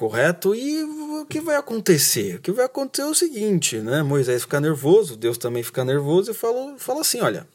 correto? 0.00 0.54
E 0.54 0.82
o 0.82 1.26
que 1.26 1.42
vai 1.42 1.56
acontecer? 1.56 2.36
O 2.36 2.40
que 2.40 2.50
vai 2.50 2.64
acontecer 2.64 3.02
é 3.06 3.10
o 3.10 3.14
seguinte, 3.14 3.76
né? 3.80 4.02
Moisés 4.02 4.40
fica 4.40 4.58
nervoso, 4.58 5.14
Deus 5.14 5.36
também 5.36 5.62
fica 5.62 5.84
nervoso 5.84 6.30
e 6.30 6.34
fala, 6.34 6.74
fala 6.78 7.02
assim: 7.02 7.20
olha, 7.20 7.46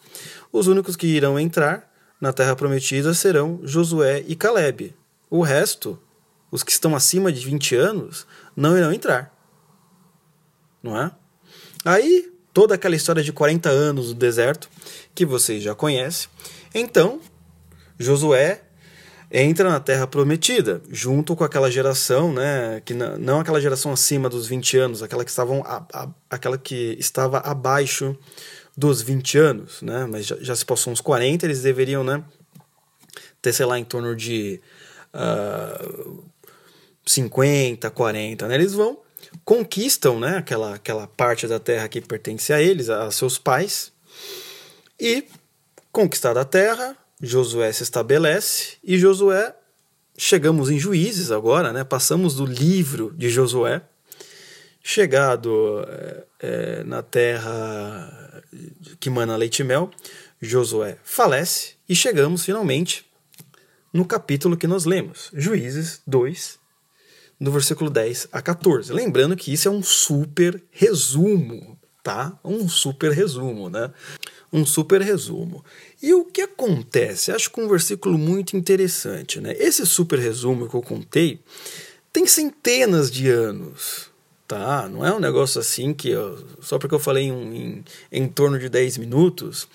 os 0.52 0.68
únicos 0.68 0.96
que 0.96 1.08
irão 1.08 1.40
entrar 1.40 1.92
na 2.22 2.32
terra 2.32 2.56
prometida 2.56 3.16
serão 3.16 3.62
Josué 3.64 4.24
e 4.28 4.36
Caleb. 4.36 4.96
O 5.28 5.42
resto, 5.42 6.00
os 6.52 6.62
que 6.62 6.72
estão 6.72 6.96
acima 6.96 7.32
de 7.32 7.44
20 7.44 7.76
anos, 7.78 8.28
não 8.56 8.78
irão 8.78 8.94
entrar. 8.94 9.36
Não 10.84 10.96
é? 10.96 11.12
Aí, 11.84 12.32
toda 12.54 12.76
aquela 12.76 12.96
história 12.96 13.24
de 13.24 13.34
40 13.34 13.70
anos 13.70 14.10
no 14.10 14.14
deserto, 14.14 14.70
que 15.16 15.26
vocês 15.26 15.64
já 15.64 15.74
conhecem. 15.74 16.30
Então, 16.76 17.20
Josué 17.98 18.65
entra 19.38 19.70
na 19.70 19.82
Terra 19.82 20.08
Prometida, 20.08 20.82
junto 20.90 21.36
com 21.36 21.44
aquela 21.44 21.70
geração, 21.70 22.32
né, 22.32 22.82
que 22.86 22.94
não, 22.94 23.42
aquela 23.42 23.60
geração 23.60 23.92
acima 23.92 24.30
dos 24.30 24.48
20 24.48 24.78
anos, 24.78 25.04
aquela 25.04 25.26
que, 25.26 25.30
estavam 25.30 25.62
a, 25.66 25.86
a, 25.92 26.10
aquela 26.30 26.58
que 26.58 26.96
estava 26.98 27.40
abaixo 27.40 28.18
dos 28.78 29.02
20 29.02 29.38
anos, 29.38 29.82
né, 29.82 30.08
mas 30.10 30.26
já, 30.26 30.38
já, 30.40 30.56
se 30.56 30.66
passou 30.66 30.94
uns 30.94 31.02
40, 31.02 31.46
eles 31.46 31.62
deveriam, 31.62 32.02
né, 32.02 32.24
ter, 33.42 33.52
sei 33.52 33.66
lá, 33.66 33.78
em 33.78 33.84
torno 33.84 34.16
de 34.16 34.62
uh, 35.14 36.24
50, 37.06 37.90
40, 37.92 38.48
né, 38.48 38.56
eles 38.56 38.72
vão, 38.72 39.00
conquistam, 39.44 40.18
né, 40.18 40.38
aquela, 40.38 40.76
aquela 40.76 41.08
parte 41.08 41.46
da 41.46 41.60
terra 41.60 41.90
que 41.90 42.00
pertence 42.00 42.54
a 42.54 42.62
eles, 42.62 42.90
a 42.90 43.12
seus 43.12 43.38
pais, 43.38 43.92
e 44.98 45.26
conquistada 45.92 46.40
a 46.40 46.46
terra, 46.46 46.98
Josué 47.22 47.72
se 47.72 47.84
estabelece 47.84 48.78
e 48.84 48.98
Josué, 48.98 49.56
chegamos 50.18 50.70
em 50.70 50.80
Juízes 50.80 51.32
agora, 51.32 51.72
né? 51.72 51.84
Passamos 51.84 52.36
do 52.36 52.46
livro 52.46 53.14
de 53.16 53.30
Josué, 53.30 53.82
chegado 54.84 55.86
é, 55.88 56.24
é, 56.40 56.84
na 56.84 57.02
terra 57.02 58.44
que 59.00 59.10
mana 59.10 59.36
leite 59.36 59.60
e 59.60 59.64
mel, 59.66 59.90
Josué 60.42 60.98
falece 61.04 61.74
e 61.88 61.96
chegamos 61.96 62.44
finalmente 62.44 63.06
no 63.94 64.06
capítulo 64.06 64.58
que 64.58 64.68
nós 64.68 64.86
lemos, 64.86 65.32
Juízes 65.34 66.02
2, 66.06 66.60
do 67.40 67.52
versículo 67.52 67.90
10 67.90 68.28
a 68.32 68.42
14. 68.42 68.92
Lembrando 68.92 69.36
que 69.36 69.54
isso 69.54 69.68
é 69.68 69.72
um 69.72 69.82
super 69.82 70.62
resumo, 70.72 71.80
tá? 72.04 72.38
Um 72.44 72.68
super 72.68 73.12
resumo, 73.12 73.70
né? 73.70 73.92
Um 74.52 74.66
super 74.66 75.02
resumo. 75.02 75.64
E 76.06 76.14
o 76.14 76.24
que 76.24 76.42
acontece? 76.42 77.32
Acho 77.32 77.50
que 77.50 77.60
um 77.60 77.68
versículo 77.68 78.16
muito 78.16 78.56
interessante. 78.56 79.42
Né? 79.42 79.56
Esse 79.58 79.84
super 79.88 80.20
resumo 80.20 80.70
que 80.70 80.76
eu 80.76 80.82
contei 80.84 81.40
tem 82.14 82.28
centenas 82.28 83.10
de 83.10 83.28
anos. 83.28 84.12
Tá? 84.48 84.88
Não 84.88 85.04
é 85.04 85.12
um 85.12 85.20
negócio 85.20 85.60
assim 85.60 85.96
que 85.96 86.12
só 86.62 86.78
porque 86.78 86.94
eu 86.94 87.00
falei 87.00 87.24
em, 87.24 87.58
em, 87.58 87.86
em 88.12 88.28
torno 88.28 88.60
de 88.60 88.70
10 88.70 89.00
minutos, 89.00 89.68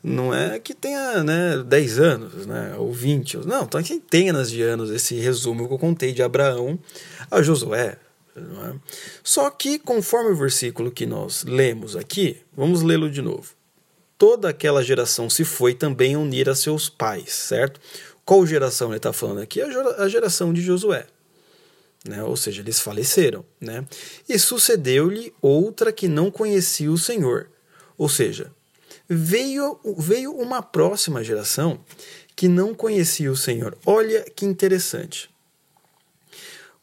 não 0.00 0.32
é 0.32 0.60
que 0.60 0.72
tenha 0.72 1.24
né, 1.24 1.60
10 1.66 1.98
anos, 1.98 2.46
né, 2.46 2.76
ou 2.78 2.92
20. 2.92 3.38
Não, 3.38 3.66
tem 3.66 3.82
centenas 3.82 4.52
de 4.52 4.62
anos 4.62 4.88
esse 4.88 5.16
resumo 5.16 5.66
que 5.66 5.74
eu 5.74 5.78
contei 5.80 6.12
de 6.12 6.22
Abraão 6.22 6.78
a 7.28 7.42
Josué. 7.42 7.98
É? 8.36 8.74
Só 9.24 9.50
que, 9.50 9.80
conforme 9.80 10.30
o 10.30 10.36
versículo 10.36 10.92
que 10.92 11.06
nós 11.06 11.42
lemos 11.42 11.96
aqui, 11.96 12.40
vamos 12.56 12.82
lê-lo 12.82 13.10
de 13.10 13.20
novo 13.20 13.60
toda 14.22 14.50
aquela 14.50 14.84
geração 14.84 15.28
se 15.28 15.44
foi 15.44 15.74
também 15.74 16.16
unir 16.16 16.48
a 16.48 16.54
seus 16.54 16.88
pais, 16.88 17.32
certo? 17.32 17.80
Qual 18.24 18.46
geração 18.46 18.90
ele 18.90 18.98
está 18.98 19.12
falando 19.12 19.40
aqui? 19.40 19.60
A 19.60 20.08
geração 20.08 20.52
de 20.52 20.62
Josué. 20.62 21.08
Né? 22.06 22.22
Ou 22.22 22.36
seja, 22.36 22.62
eles 22.62 22.78
faleceram. 22.78 23.44
Né? 23.60 23.84
E 24.28 24.38
sucedeu-lhe 24.38 25.34
outra 25.42 25.92
que 25.92 26.06
não 26.06 26.30
conhecia 26.30 26.88
o 26.88 26.96
Senhor. 26.96 27.50
Ou 27.98 28.08
seja, 28.08 28.52
veio, 29.08 29.80
veio 29.98 30.32
uma 30.32 30.62
próxima 30.62 31.24
geração 31.24 31.80
que 32.36 32.46
não 32.46 32.72
conhecia 32.72 33.28
o 33.28 33.36
Senhor. 33.36 33.76
Olha 33.84 34.24
que 34.36 34.46
interessante. 34.46 35.31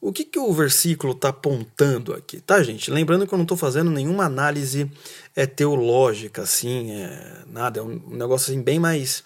O 0.01 0.13
que, 0.13 0.23
que 0.23 0.39
o 0.39 0.53
versículo 0.53 1.11
está 1.11 1.27
apontando 1.29 2.13
aqui, 2.13 2.39
tá, 2.39 2.63
gente? 2.63 2.89
Lembrando 2.89 3.27
que 3.27 3.33
eu 3.33 3.37
não 3.37 3.43
estou 3.43 3.57
fazendo 3.57 3.91
nenhuma 3.91 4.23
análise 4.23 4.89
é, 5.35 5.45
teológica, 5.45 6.43
assim, 6.43 6.91
é, 6.91 7.43
nada, 7.47 7.81
é 7.81 7.83
um 7.83 8.01
negócio 8.11 8.51
assim, 8.51 8.61
bem 8.61 8.79
mais 8.79 9.23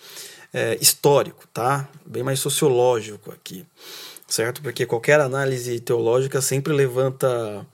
é, 0.51 0.75
histórico, 0.81 1.47
tá? 1.53 1.87
Bem 2.03 2.23
mais 2.23 2.39
sociológico 2.39 3.31
aqui, 3.31 3.63
certo? 4.27 4.63
Porque 4.63 4.85
qualquer 4.85 5.19
análise 5.19 5.79
teológica 5.79 6.41
sempre 6.41 6.73
levanta 6.73 7.67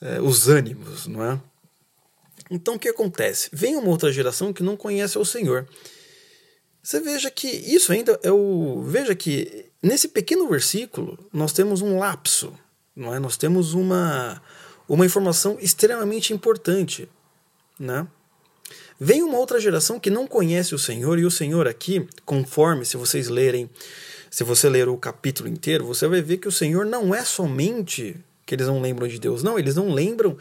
é, 0.00 0.20
os 0.20 0.48
ânimos, 0.48 1.06
não 1.06 1.24
é? 1.24 1.40
Então 2.50 2.74
o 2.74 2.78
que 2.80 2.88
acontece? 2.88 3.48
Vem 3.52 3.76
uma 3.76 3.88
outra 3.88 4.12
geração 4.12 4.52
que 4.52 4.62
não 4.62 4.76
conhece 4.76 5.16
o 5.16 5.24
Senhor. 5.24 5.68
Você 6.90 7.00
veja 7.00 7.30
que 7.30 7.46
isso 7.46 7.92
ainda 7.92 8.18
é 8.22 8.32
o. 8.32 8.82
Veja 8.82 9.14
que 9.14 9.70
Nesse 9.82 10.08
pequeno 10.08 10.46
versículo, 10.48 11.18
nós 11.32 11.52
temos 11.52 11.80
um 11.80 11.98
lapso, 11.98 12.52
não 12.94 13.14
é? 13.14 13.18
Nós 13.18 13.38
temos 13.38 13.72
uma, 13.72 14.42
uma 14.86 15.06
informação 15.06 15.56
extremamente 15.58 16.34
importante, 16.34 17.08
né? 17.78 18.06
Vem 18.98 19.22
uma 19.22 19.38
outra 19.38 19.58
geração 19.58 19.98
que 19.98 20.10
não 20.10 20.26
conhece 20.26 20.74
o 20.74 20.78
Senhor, 20.78 21.18
e 21.18 21.24
o 21.24 21.30
Senhor 21.30 21.66
aqui, 21.66 22.06
conforme 22.26 22.84
se 22.84 22.98
vocês 22.98 23.28
lerem, 23.28 23.70
se 24.30 24.44
você 24.44 24.68
ler 24.68 24.86
o 24.86 24.98
capítulo 24.98 25.48
inteiro, 25.48 25.86
você 25.86 26.06
vai 26.06 26.20
ver 26.20 26.36
que 26.36 26.48
o 26.48 26.52
Senhor 26.52 26.84
não 26.84 27.14
é 27.14 27.24
somente 27.24 28.16
que 28.44 28.54
eles 28.54 28.66
não 28.66 28.82
lembram 28.82 29.08
de 29.08 29.18
Deus, 29.18 29.42
não, 29.42 29.58
eles 29.58 29.76
não 29.76 29.94
lembram, 29.94 30.36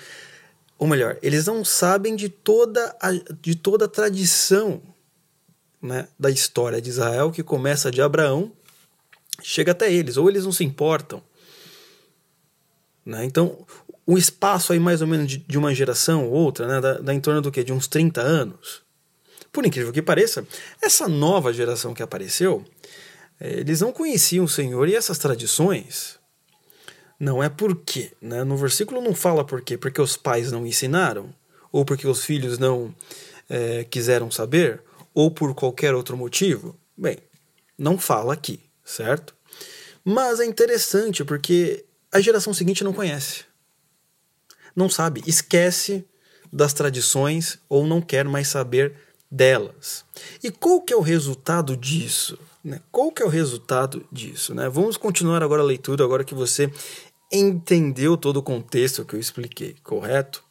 ou 0.77 0.85
melhor, 0.85 1.17
eles 1.21 1.45
não 1.45 1.63
sabem 1.63 2.13
de 2.13 2.27
toda 2.27 2.93
a, 2.99 3.11
de 3.39 3.55
toda 3.55 3.85
a 3.85 3.87
tradição 3.87 4.81
né, 5.81 6.07
da 6.19 6.29
história 6.29 6.81
de 6.81 6.89
Israel, 6.89 7.31
que 7.31 7.43
começa 7.43 7.91
de 7.91 8.01
Abraão 8.01 8.51
chega 9.41 9.71
até 9.71 9.91
eles, 9.91 10.17
ou 10.17 10.29
eles 10.29 10.43
não 10.43 10.51
se 10.51 10.63
importam. 10.63 11.21
Né? 13.05 13.25
Então, 13.25 13.65
o 14.05 14.17
espaço 14.17 14.73
aí 14.73 14.79
mais 14.79 15.01
ou 15.01 15.07
menos 15.07 15.27
de, 15.27 15.37
de 15.37 15.57
uma 15.57 15.73
geração 15.73 16.25
ou 16.25 16.33
outra, 16.33 16.67
né, 16.67 16.81
dá, 16.81 16.93
dá 16.95 17.13
em 17.13 17.19
torno 17.19 17.41
do 17.41 17.51
quê? 17.51 17.63
De 17.63 17.73
uns 17.73 17.87
30 17.87 18.21
anos. 18.21 18.81
Por 19.51 19.65
incrível 19.65 19.91
que 19.91 20.01
pareça, 20.01 20.45
essa 20.81 21.07
nova 21.07 21.51
geração 21.51 21.93
que 21.93 22.03
apareceu, 22.03 22.63
eh, 23.39 23.59
eles 23.59 23.81
não 23.81 23.91
conheciam 23.91 24.45
o 24.45 24.49
Senhor 24.49 24.87
e 24.87 24.95
essas 24.95 25.17
tradições 25.17 26.19
não 27.19 27.41
é 27.41 27.49
por 27.49 27.75
quê. 27.75 28.11
Né? 28.21 28.43
No 28.43 28.55
versículo 28.55 29.01
não 29.01 29.15
fala 29.15 29.43
por 29.43 29.61
quê, 29.61 29.77
porque 29.77 30.01
os 30.01 30.15
pais 30.15 30.51
não 30.51 30.65
ensinaram, 30.65 31.33
ou 31.71 31.83
porque 31.83 32.07
os 32.07 32.23
filhos 32.23 32.57
não 32.57 32.93
é, 33.49 33.83
quiseram 33.83 34.29
saber, 34.29 34.81
ou 35.13 35.31
por 35.31 35.53
qualquer 35.53 35.93
outro 35.93 36.15
motivo. 36.15 36.77
Bem, 36.97 37.17
não 37.77 37.97
fala 37.97 38.33
aqui 38.33 38.69
certo? 38.89 39.35
Mas 40.03 40.39
é 40.39 40.45
interessante 40.45 41.23
porque 41.23 41.85
a 42.11 42.19
geração 42.19 42.53
seguinte 42.53 42.83
não 42.83 42.93
conhece. 42.93 43.45
Não 44.75 44.89
sabe, 44.89 45.21
esquece 45.27 46.05
das 46.51 46.73
tradições 46.73 47.59
ou 47.69 47.85
não 47.85 48.01
quer 48.01 48.25
mais 48.25 48.47
saber 48.47 48.95
delas. 49.29 50.03
E 50.43 50.49
qual 50.49 50.81
que 50.81 50.93
é 50.93 50.95
o 50.95 51.01
resultado 51.01 51.77
disso? 51.77 52.39
Né? 52.63 52.81
Qual 52.91 53.11
que 53.11 53.21
é 53.21 53.25
o 53.25 53.29
resultado 53.29 54.05
disso? 54.11 54.55
Né? 54.55 54.67
Vamos 54.69 54.97
continuar 54.97 55.43
agora 55.43 55.61
a 55.61 55.65
leitura, 55.65 56.03
agora 56.03 56.23
que 56.23 56.33
você 56.33 56.71
entendeu 57.31 58.17
todo 58.17 58.37
o 58.37 58.43
contexto 58.43 59.05
que 59.05 59.15
eu 59.15 59.19
expliquei, 59.19 59.75
correto? 59.83 60.43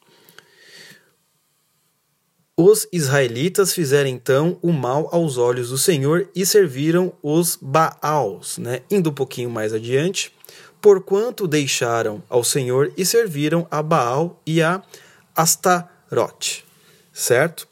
Os 2.61 2.88
israelitas 2.91 3.73
fizeram 3.73 4.11
então 4.11 4.59
o 4.61 4.73
mal 4.73 5.09
aos 5.12 5.37
olhos 5.37 5.69
do 5.69 5.79
Senhor 5.79 6.29
e 6.35 6.45
serviram 6.45 7.12
os 7.23 7.57
Baals, 7.62 8.59
né? 8.59 8.81
Indo 8.91 9.11
um 9.11 9.15
pouquinho 9.15 9.49
mais 9.49 9.73
adiante, 9.73 10.35
porquanto 10.83 11.47
deixaram 11.47 12.21
ao 12.29 12.43
Senhor 12.43 12.93
e 12.97 13.07
serviram 13.07 13.65
a 13.71 13.81
Baal 13.81 14.43
e 14.45 14.61
a 14.61 14.83
Astarote, 15.37 16.67
certo? 17.12 17.69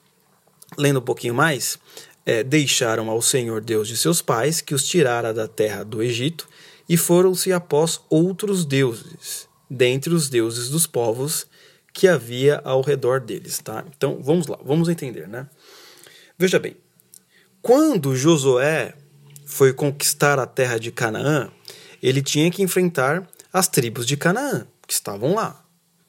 Lendo 0.79 1.01
um 1.01 1.05
pouquinho 1.05 1.35
mais, 1.35 1.77
é, 2.25 2.45
deixaram 2.45 3.11
ao 3.11 3.21
Senhor 3.21 3.61
Deus 3.61 3.89
de 3.89 3.97
seus 3.97 4.23
pais, 4.23 4.61
que 4.61 4.73
os 4.73 4.87
tirara 4.87 5.35
da 5.35 5.49
terra 5.49 5.83
do 5.83 6.01
Egito, 6.01 6.47
e 6.89 6.97
foram-se 6.97 7.53
após 7.53 8.01
outros 8.09 8.65
deuses, 8.65 9.49
dentre 9.69 10.15
os 10.15 10.29
deuses 10.29 10.69
dos 10.69 10.87
povos 10.87 11.45
que 11.97 12.07
havia 12.07 12.61
ao 12.63 12.83
redor 12.83 13.21
deles, 13.21 13.59
tá? 13.59 13.83
Então, 13.97 14.21
vamos 14.23 14.47
lá, 14.47 14.59
vamos 14.63 14.87
entender, 14.87 15.27
né? 15.27 15.49
Veja 16.37 16.59
bem, 16.59 16.77
quando 17.63 18.15
Josué 18.15 18.95
foi 19.47 19.73
conquistar 19.73 20.39
a 20.39 20.47
terra 20.47 20.79
de 20.79 20.93
Canaã, 20.93 21.51
ele 22.03 22.21
tinha 22.21 22.51
que 22.51 22.63
enfrentar 22.63 23.27
as 23.51 23.67
tribos 23.67 24.07
de 24.07 24.15
Canaã, 24.15 24.67
que 24.87 24.93
estavam 24.93 25.35
lá. 25.35 25.65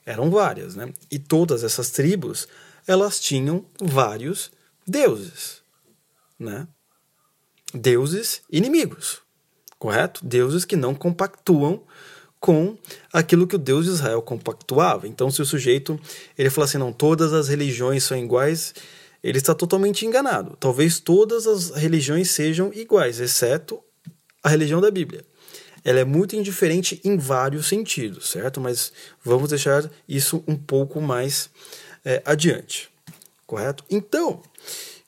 Eram 0.06 0.30
várias, 0.30 0.76
né? 0.76 0.94
E 1.10 1.18
todas 1.18 1.64
essas 1.64 1.90
tribos, 1.90 2.50
elas 2.86 3.18
tinham 3.18 3.66
vários 3.80 4.52
deuses, 4.86 5.62
né? 6.38 6.68
Deuses 7.74 8.42
inimigos, 8.52 9.22
correto? 9.80 10.26
Deuses 10.26 10.66
que 10.66 10.76
não 10.76 10.94
compactuam 10.94 11.82
com 12.40 12.78
aquilo 13.12 13.48
que 13.48 13.56
o 13.56 13.60
Deus 13.60 13.86
de 13.86 13.92
Israel 13.92 14.22
compactuava. 14.22 15.08
Então, 15.08 15.30
se 15.30 15.42
o 15.42 15.46
sujeito 15.46 16.00
ele 16.38 16.50
fala 16.50 16.66
assim, 16.66 16.78
não, 16.78 16.94
todas 16.94 17.34
as 17.34 17.48
religiões 17.48 18.04
são 18.04 18.18
iguais, 18.18 18.74
ele 19.24 19.38
está 19.38 19.54
totalmente 19.56 20.06
enganado. 20.06 20.56
Talvez 20.60 21.00
todas 21.00 21.48
as 21.48 21.72
religiões 21.72 22.30
sejam 22.30 22.72
iguais, 22.74 23.20
exceto 23.20 23.82
a 24.44 24.50
religião 24.50 24.80
da 24.80 24.92
Bíblia. 24.92 25.26
Ela 25.84 26.00
é 26.00 26.06
muito 26.06 26.36
indiferente 26.36 27.00
em 27.04 27.18
vários 27.18 27.68
sentidos, 27.68 28.30
certo? 28.30 28.60
Mas 28.60 28.92
vamos 29.24 29.50
deixar 29.50 29.90
isso 30.08 30.44
um 30.48 30.56
pouco 30.56 31.02
mais 31.02 31.50
é, 32.04 32.22
adiante, 32.26 32.90
correto? 33.46 33.84
Então, 33.90 34.32
o 34.32 34.42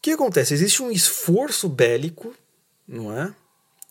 que 0.01 0.11
acontece? 0.11 0.53
Existe 0.53 0.81
um 0.81 0.91
esforço 0.91 1.67
bélico, 1.67 2.33
não 2.87 3.17
é? 3.17 3.33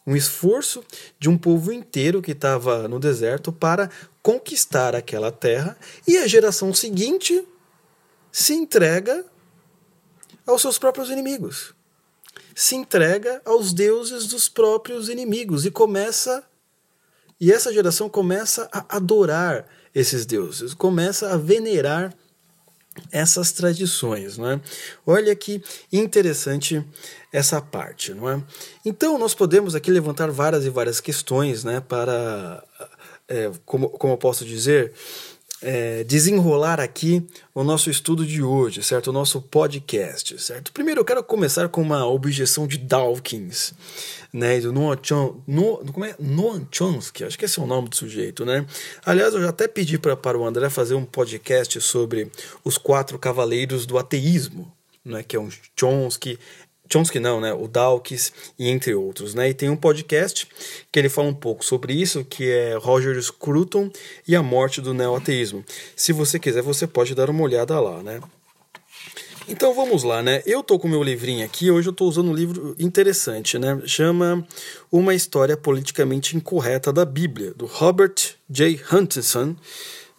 Um 0.08 0.16
esforço 0.16 0.82
de 1.18 1.28
um 1.28 1.36
povo 1.36 1.70
inteiro 1.70 2.22
que 2.22 2.32
estava 2.32 2.88
no 2.88 2.98
deserto 2.98 3.52
para 3.52 3.90
conquistar 4.22 4.96
aquela 4.96 5.30
terra 5.30 5.76
e 6.06 6.16
a 6.16 6.26
geração 6.26 6.72
seguinte 6.72 7.46
se 8.32 8.54
entrega 8.54 9.22
aos 10.46 10.62
seus 10.62 10.78
próprios 10.78 11.10
inimigos. 11.10 11.74
Se 12.54 12.74
entrega 12.74 13.42
aos 13.44 13.74
deuses 13.74 14.26
dos 14.28 14.48
próprios 14.48 15.10
inimigos 15.10 15.66
e 15.66 15.70
começa 15.70 16.42
e 17.38 17.52
essa 17.52 17.70
geração 17.70 18.08
começa 18.08 18.66
a 18.72 18.96
adorar 18.96 19.68
esses 19.94 20.24
deuses, 20.24 20.72
começa 20.72 21.34
a 21.34 21.36
venerar 21.36 22.16
essas 23.10 23.52
tradições, 23.52 24.38
não 24.38 24.50
é? 24.50 24.60
Olha 25.06 25.34
que 25.34 25.62
interessante 25.92 26.84
essa 27.32 27.60
parte, 27.60 28.14
não 28.14 28.28
é? 28.28 28.42
Então 28.84 29.18
nós 29.18 29.34
podemos 29.34 29.74
aqui 29.74 29.90
levantar 29.90 30.30
várias 30.30 30.64
e 30.64 30.70
várias 30.70 31.00
questões, 31.00 31.64
né, 31.64 31.80
para, 31.80 32.62
é, 33.28 33.50
como, 33.64 33.90
como 33.90 34.14
eu 34.14 34.18
posso 34.18 34.44
dizer, 34.44 34.92
é, 35.62 36.04
desenrolar 36.04 36.80
aqui 36.80 37.26
o 37.54 37.64
nosso 37.64 37.90
estudo 37.90 38.24
de 38.24 38.42
hoje, 38.42 38.82
certo? 38.82 39.08
O 39.08 39.12
nosso 39.12 39.42
podcast, 39.42 40.40
certo? 40.40 40.72
Primeiro 40.72 41.00
eu 41.00 41.04
quero 41.04 41.22
começar 41.22 41.68
com 41.68 41.82
uma 41.82 42.06
objeção 42.06 42.66
de 42.66 42.78
Dawkins, 42.78 43.74
né? 44.32 44.60
Do 44.60 44.72
Noam, 44.72 44.96
no, 45.46 45.78
como 45.92 46.04
é? 46.04 46.14
Noam 46.18 46.66
Chomsky, 46.70 47.24
acho 47.24 47.38
que 47.38 47.44
esse 47.44 47.58
é 47.58 47.62
o 47.62 47.66
nome 47.66 47.88
do 47.88 47.96
sujeito, 47.96 48.44
né? 48.44 48.64
Aliás, 49.04 49.34
eu 49.34 49.42
já 49.42 49.48
até 49.48 49.66
pedi 49.66 49.98
pra, 49.98 50.16
para 50.16 50.38
o 50.38 50.46
André 50.46 50.70
fazer 50.70 50.94
um 50.94 51.04
podcast 51.04 51.80
sobre 51.80 52.30
os 52.64 52.78
quatro 52.78 53.18
cavaleiros 53.18 53.86
do 53.86 53.98
ateísmo, 53.98 54.72
né? 55.04 55.22
Que 55.22 55.36
é 55.36 55.40
um 55.40 55.48
Chomsky, 55.78 56.38
Chomsky 56.90 57.20
não, 57.20 57.40
né? 57.40 57.52
O 57.52 57.68
Dawkins 57.68 58.32
e 58.58 58.68
entre 58.68 58.94
outros, 58.94 59.34
né? 59.34 59.50
E 59.50 59.54
tem 59.54 59.68
um 59.68 59.76
podcast 59.76 60.46
que 60.90 60.98
ele 60.98 61.08
fala 61.08 61.28
um 61.28 61.34
pouco 61.34 61.64
sobre 61.64 61.92
isso, 61.92 62.24
que 62.24 62.50
é 62.50 62.74
Roger 62.74 63.20
Scruton 63.22 63.90
e 64.26 64.34
a 64.34 64.42
morte 64.42 64.80
do 64.80 64.94
neoateísmo. 64.94 65.64
Se 65.94 66.12
você 66.12 66.38
quiser, 66.38 66.62
você 66.62 66.86
pode 66.86 67.14
dar 67.14 67.30
uma 67.30 67.42
olhada 67.42 67.78
lá, 67.78 68.02
né? 68.02 68.20
Então 69.50 69.72
vamos 69.74 70.02
lá, 70.02 70.22
né? 70.22 70.42
Eu 70.44 70.62
tô 70.62 70.78
com 70.78 70.86
meu 70.86 71.02
livrinho 71.02 71.42
aqui, 71.42 71.70
hoje 71.70 71.88
eu 71.88 71.92
tô 71.92 72.04
usando 72.04 72.30
um 72.30 72.34
livro 72.34 72.76
interessante, 72.78 73.58
né? 73.58 73.80
Chama 73.86 74.46
Uma 74.92 75.14
História 75.14 75.56
Politicamente 75.56 76.36
Incorreta 76.36 76.92
da 76.92 77.02
Bíblia, 77.06 77.54
do 77.54 77.64
Robert 77.64 78.14
J. 78.50 78.78
Huntington, 78.92 79.56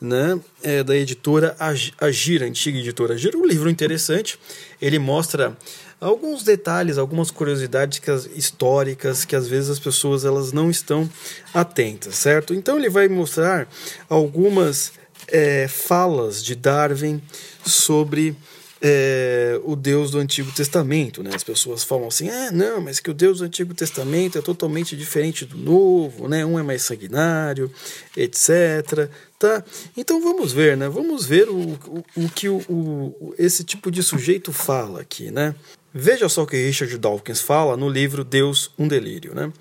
né? 0.01 0.39
É 0.63 0.83
da 0.83 0.95
editora 0.95 1.55
Agira, 1.99 2.47
antiga 2.47 2.79
editora 2.79 3.13
Agira. 3.13 3.37
Um 3.37 3.45
livro 3.45 3.69
interessante, 3.69 4.39
ele 4.81 4.97
mostra 4.97 5.55
alguns 5.99 6.43
detalhes, 6.43 6.97
algumas 6.97 7.31
curiosidades 7.31 7.99
que 7.99 8.09
as, 8.09 8.25
históricas 8.25 9.25
que 9.25 9.35
às 9.35 9.47
vezes 9.47 9.69
as 9.69 9.79
pessoas 9.79 10.25
elas 10.25 10.51
não 10.51 10.69
estão 10.69 11.09
atentas, 11.53 12.15
certo? 12.15 12.53
Então 12.53 12.77
ele 12.77 12.89
vai 12.89 13.07
mostrar 13.07 13.67
algumas 14.07 14.93
é, 15.27 15.67
falas 15.67 16.43
de 16.43 16.55
Darwin 16.55 17.21
sobre 17.65 18.35
é, 18.81 19.59
o 19.63 19.75
Deus 19.75 20.11
do 20.11 20.19
Antigo 20.19 20.51
Testamento. 20.51 21.21
Né? 21.21 21.31
As 21.33 21.43
pessoas 21.43 21.83
falam 21.83 22.07
assim: 22.07 22.29
ah, 22.29 22.51
não, 22.51 22.81
mas 22.81 22.99
que 22.99 23.09
o 23.09 23.13
Deus 23.13 23.39
do 23.39 23.45
Antigo 23.45 23.73
Testamento 23.73 24.37
é 24.37 24.41
totalmente 24.41 24.95
diferente 24.95 25.45
do 25.45 25.57
Novo, 25.57 26.27
né? 26.27 26.45
um 26.45 26.57
é 26.57 26.63
mais 26.63 26.83
sanguinário, 26.83 27.71
etc. 28.15 29.09
Tá? 29.37 29.63
Então 29.95 30.21
vamos 30.21 30.51
ver, 30.51 30.75
né? 30.75 30.89
Vamos 30.89 31.25
ver 31.25 31.49
o, 31.49 31.57
o, 31.57 32.03
o 32.15 32.29
que 32.29 32.49
o, 32.49 32.57
o, 32.69 33.35
esse 33.37 33.63
tipo 33.63 33.89
de 33.89 34.03
sujeito 34.03 34.51
fala 34.51 35.01
aqui, 35.01 35.31
né? 35.31 35.55
Veja 35.93 36.29
só 36.29 36.43
o 36.43 36.47
que 36.47 36.55
Richard 36.55 36.95
Dawkins 36.97 37.41
fala 37.41 37.75
no 37.75 37.89
livro 37.89 38.23
Deus, 38.23 38.71
um 38.77 38.87
Delírio. 38.87 39.33
Né? 39.33 39.51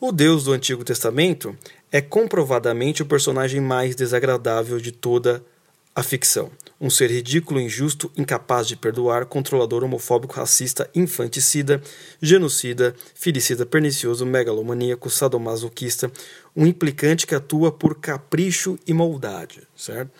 O 0.00 0.10
Deus 0.10 0.44
do 0.44 0.52
Antigo 0.52 0.82
Testamento 0.82 1.56
é 1.92 2.00
comprovadamente 2.00 3.02
o 3.02 3.06
personagem 3.06 3.60
mais 3.60 3.94
desagradável 3.94 4.80
de 4.80 4.92
toda 4.92 5.44
a 5.94 6.02
ficção. 6.02 6.50
Um 6.80 6.90
ser 6.90 7.10
ridículo, 7.10 7.60
injusto, 7.60 8.10
incapaz 8.16 8.66
de 8.66 8.76
perdoar, 8.76 9.26
controlador, 9.26 9.84
homofóbico, 9.84 10.34
racista, 10.34 10.90
infanticida, 10.94 11.80
genocida, 12.20 12.94
filicida, 13.14 13.64
pernicioso, 13.64 14.26
megalomaníaco, 14.26 15.08
sadomasoquista, 15.08 16.10
um 16.56 16.66
implicante 16.66 17.26
que 17.26 17.34
atua 17.34 17.70
por 17.70 17.94
capricho 18.00 18.76
e 18.86 18.92
maldade, 18.92 19.62
certo? 19.76 20.10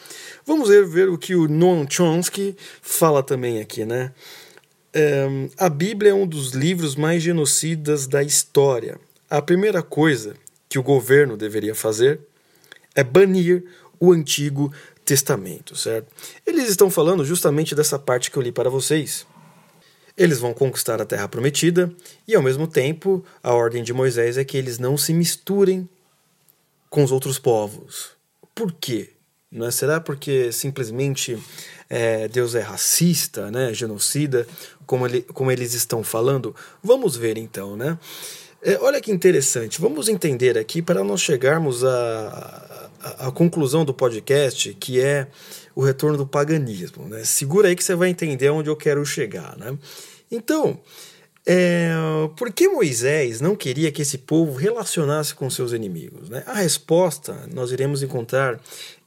Vamos 0.46 0.68
ver, 0.68 0.86
ver 0.86 1.08
o 1.08 1.18
que 1.18 1.34
o 1.34 1.48
Noam 1.48 1.86
Chomsky 1.90 2.56
fala 2.80 3.22
também 3.22 3.60
aqui, 3.60 3.84
né? 3.84 4.12
Um, 4.94 5.48
a 5.58 5.68
Bíblia 5.68 6.12
é 6.12 6.14
um 6.14 6.26
dos 6.26 6.52
livros 6.52 6.94
mais 6.94 7.20
genocidas 7.20 8.06
da 8.06 8.22
história. 8.22 8.98
A 9.28 9.42
primeira 9.42 9.82
coisa 9.82 10.36
que 10.68 10.78
o 10.78 10.82
governo 10.82 11.36
deveria 11.36 11.74
fazer 11.74 12.20
é 12.94 13.02
banir 13.02 13.64
o 13.98 14.12
Antigo 14.12 14.72
Testamento, 15.04 15.74
certo? 15.74 16.06
Eles 16.46 16.68
estão 16.68 16.88
falando 16.90 17.24
justamente 17.24 17.74
dessa 17.74 17.98
parte 17.98 18.30
que 18.30 18.36
eu 18.36 18.42
li 18.42 18.52
para 18.52 18.70
vocês. 18.70 19.26
Eles 20.16 20.38
vão 20.38 20.54
conquistar 20.54 21.02
a 21.02 21.04
terra 21.04 21.26
prometida 21.26 21.92
e, 22.26 22.36
ao 22.36 22.42
mesmo 22.42 22.68
tempo, 22.68 23.24
a 23.42 23.52
ordem 23.52 23.82
de 23.82 23.92
Moisés 23.92 24.38
é 24.38 24.44
que 24.44 24.56
eles 24.56 24.78
não 24.78 24.96
se 24.96 25.12
misturem 25.12 25.88
com 26.88 27.02
os 27.02 27.10
outros 27.10 27.36
povos. 27.36 28.10
Por 28.54 28.72
quê? 28.72 29.13
Não 29.54 29.66
é? 29.66 29.70
Será 29.70 30.00
porque 30.00 30.50
simplesmente 30.50 31.38
é, 31.88 32.26
Deus 32.28 32.54
é 32.54 32.60
racista, 32.60 33.50
né, 33.50 33.72
genocida, 33.72 34.46
como, 34.84 35.06
ele, 35.06 35.22
como 35.22 35.50
eles 35.50 35.74
estão 35.74 36.02
falando? 36.02 36.54
Vamos 36.82 37.16
ver 37.16 37.38
então, 37.38 37.76
né? 37.76 37.96
É, 38.60 38.78
olha 38.80 39.00
que 39.00 39.12
interessante, 39.12 39.80
vamos 39.80 40.08
entender 40.08 40.56
aqui 40.58 40.80
para 40.80 41.04
nós 41.04 41.20
chegarmos 41.20 41.84
à, 41.84 42.90
à 43.18 43.30
conclusão 43.30 43.84
do 43.84 43.92
podcast, 43.92 44.72
que 44.74 45.00
é 45.00 45.28
o 45.74 45.82
retorno 45.82 46.16
do 46.16 46.26
paganismo. 46.26 47.06
Né? 47.06 47.24
Segura 47.24 47.68
aí 47.68 47.76
que 47.76 47.84
você 47.84 47.94
vai 47.94 48.08
entender 48.08 48.48
onde 48.48 48.70
eu 48.70 48.76
quero 48.76 49.04
chegar. 49.04 49.56
Né? 49.58 49.76
Então, 50.30 50.80
é, 51.46 51.92
por 52.36 52.50
que 52.52 52.68
Moisés 52.68 53.40
não 53.40 53.54
queria 53.54 53.92
que 53.92 54.00
esse 54.00 54.18
povo 54.18 54.54
relacionasse 54.54 55.34
com 55.34 55.50
seus 55.50 55.72
inimigos? 55.72 56.30
Né? 56.30 56.42
A 56.46 56.54
resposta 56.54 57.46
nós 57.52 57.70
iremos 57.70 58.02
encontrar 58.02 58.60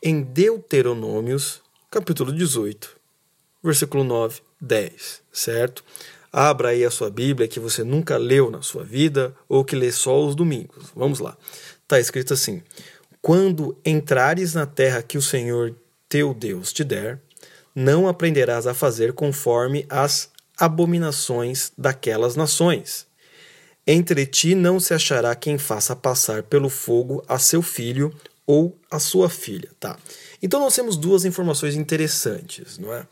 em 0.03 0.21
Deuteronômios, 0.21 1.61
capítulo 1.89 2.31
18, 2.31 2.95
versículo 3.63 4.03
9, 4.03 4.41
10, 4.61 5.21
certo? 5.31 5.83
Abra 6.31 6.69
aí 6.69 6.85
a 6.85 6.91
sua 6.91 7.09
Bíblia 7.09 7.47
que 7.47 7.59
você 7.59 7.83
nunca 7.83 8.17
leu 8.17 8.51
na 8.51 8.61
sua 8.61 8.83
vida 8.83 9.33
ou 9.49 9.65
que 9.65 9.75
lê 9.75 9.91
só 9.91 10.23
os 10.23 10.35
domingos. 10.35 10.91
Vamos 10.95 11.19
lá. 11.19 11.35
Está 11.81 11.99
escrito 11.99 12.33
assim: 12.33 12.61
Quando 13.21 13.75
entrares 13.83 14.53
na 14.53 14.65
terra 14.67 15.01
que 15.01 15.17
o 15.17 15.21
Senhor 15.21 15.73
teu 16.07 16.33
Deus 16.33 16.71
te 16.71 16.83
der, 16.83 17.19
não 17.73 18.07
aprenderás 18.07 18.67
a 18.67 18.73
fazer 18.73 19.13
conforme 19.13 19.85
as 19.89 20.29
abominações 20.57 21.71
daquelas 21.77 22.35
nações. 22.35 23.05
Entre 23.85 24.25
ti 24.25 24.53
não 24.55 24.79
se 24.79 24.93
achará 24.93 25.33
quem 25.35 25.57
faça 25.57 25.95
passar 25.95 26.43
pelo 26.43 26.69
fogo 26.69 27.23
a 27.27 27.39
seu 27.39 27.61
filho 27.61 28.13
ou 28.45 28.77
a 28.89 28.99
sua 28.99 29.29
filha, 29.29 29.69
tá? 29.79 29.97
Então 30.41 30.59
nós 30.59 30.75
temos 30.75 30.97
duas 30.97 31.25
informações 31.25 31.75
interessantes, 31.75 32.77
não 32.77 32.93
é? 32.93 33.05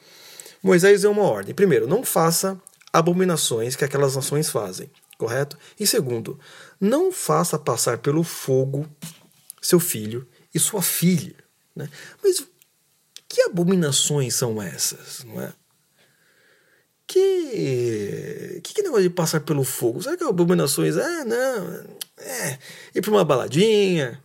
Moisés 0.64 1.02
deu 1.02 1.12
uma 1.12 1.24
ordem. 1.24 1.54
Primeiro, 1.54 1.88
não 1.88 2.04
faça 2.04 2.60
abominações 2.92 3.76
que 3.76 3.86
aquelas 3.86 4.16
nações 4.16 4.50
fazem, 4.50 4.90
correto? 5.18 5.58
E 5.80 5.86
segundo, 5.86 6.40
não 6.80 7.12
faça 7.12 7.60
passar 7.60 8.00
pelo 8.00 8.24
fogo 8.24 8.90
seu 9.62 9.80
filho 9.80 10.28
e 10.54 10.60
sua 10.60 10.82
filha, 10.82 11.36
Né? 11.76 11.90
Mas 12.24 12.42
que 13.28 13.42
abominações 13.42 14.34
são 14.34 14.62
essas, 14.62 15.24
não 15.26 15.42
é? 15.42 15.54
Que, 17.08 18.62
que, 18.64 18.74
que 18.74 18.82
negócio 18.82 19.04
de 19.04 19.10
passar 19.10 19.42
pelo 19.42 19.64
fogo? 19.64 20.02
Será 20.02 20.18
que 20.18 20.24
abominações? 20.24 20.98
Ah, 20.98 21.24
não. 21.24 21.86
É, 22.18 22.58
ir 22.96 23.02
para 23.02 23.12
uma 23.12 23.24
baladinha, 23.24 24.22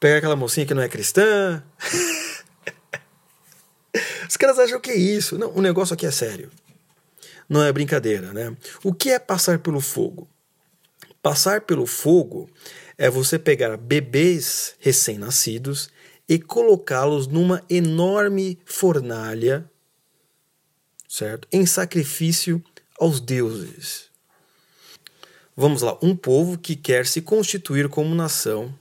pegar 0.00 0.18
aquela 0.18 0.36
mocinha 0.36 0.66
que 0.66 0.74
não 0.74 0.82
é 0.82 0.88
cristã. 0.88 1.62
Os 4.28 4.36
caras 4.36 4.58
acham 4.58 4.80
que 4.80 4.90
é 4.90 4.96
isso. 4.96 5.38
Não, 5.38 5.52
o 5.54 5.62
negócio 5.62 5.94
aqui 5.94 6.06
é 6.06 6.10
sério. 6.10 6.50
Não 7.48 7.62
é 7.62 7.72
brincadeira, 7.72 8.32
né? 8.32 8.56
O 8.82 8.92
que 8.92 9.10
é 9.10 9.18
passar 9.18 9.58
pelo 9.58 9.80
fogo? 9.80 10.28
Passar 11.22 11.60
pelo 11.60 11.86
fogo 11.86 12.50
é 12.98 13.08
você 13.08 13.38
pegar 13.38 13.76
bebês 13.76 14.74
recém-nascidos 14.78 15.88
e 16.28 16.38
colocá-los 16.38 17.26
numa 17.26 17.62
enorme 17.68 18.58
fornalha, 18.64 19.70
certo? 21.14 21.46
Em 21.52 21.64
sacrifício 21.64 22.60
aos 22.98 23.20
deuses. 23.20 24.06
Vamos 25.56 25.80
lá, 25.80 25.96
um 26.02 26.16
povo 26.16 26.58
que 26.58 26.74
quer 26.74 27.06
se 27.06 27.22
constituir 27.22 27.88
como 27.88 28.16
nação, 28.16 28.76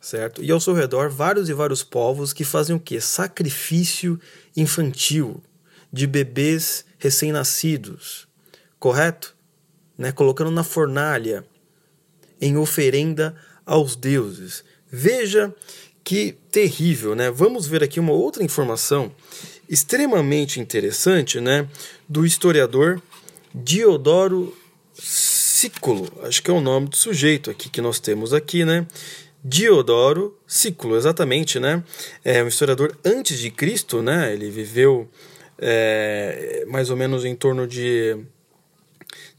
certo? 0.00 0.40
E 0.40 0.52
ao 0.52 0.60
seu 0.60 0.72
redor 0.72 1.10
vários 1.10 1.48
e 1.48 1.52
vários 1.52 1.82
povos 1.82 2.32
que 2.32 2.44
fazem 2.44 2.76
o 2.76 2.78
quê? 2.78 3.00
Sacrifício 3.00 4.20
infantil 4.56 5.42
de 5.92 6.06
bebês 6.06 6.84
recém-nascidos, 6.96 8.28
correto? 8.78 9.34
Né? 9.96 10.12
Colocando 10.12 10.52
na 10.52 10.62
fornalha 10.62 11.44
em 12.40 12.56
oferenda 12.56 13.34
aos 13.66 13.96
deuses. 13.96 14.62
Veja 14.88 15.52
que 16.04 16.36
terrível, 16.52 17.16
né? 17.16 17.32
Vamos 17.32 17.66
ver 17.66 17.82
aqui 17.82 17.98
uma 17.98 18.12
outra 18.12 18.44
informação 18.44 19.12
extremamente 19.68 20.60
interessante, 20.60 21.40
né, 21.40 21.68
do 22.08 22.24
historiador 22.24 23.02
Diodoro 23.54 24.56
Sículo, 24.94 26.10
acho 26.22 26.42
que 26.42 26.50
é 26.50 26.54
o 26.54 26.60
nome 26.60 26.88
do 26.88 26.96
sujeito 26.96 27.50
aqui 27.50 27.68
que 27.68 27.80
nós 27.80 27.98
temos 27.98 28.32
aqui, 28.32 28.64
né? 28.64 28.86
Diodoro 29.42 30.36
Sículo, 30.46 30.96
exatamente, 30.96 31.58
né? 31.58 31.82
É 32.24 32.42
um 32.42 32.48
historiador 32.48 32.96
antes 33.04 33.38
de 33.38 33.50
Cristo, 33.50 34.02
né? 34.02 34.32
Ele 34.32 34.50
viveu 34.50 35.08
é, 35.58 36.64
mais 36.68 36.90
ou 36.90 36.96
menos 36.96 37.24
em 37.24 37.34
torno 37.34 37.66
de 37.66 38.16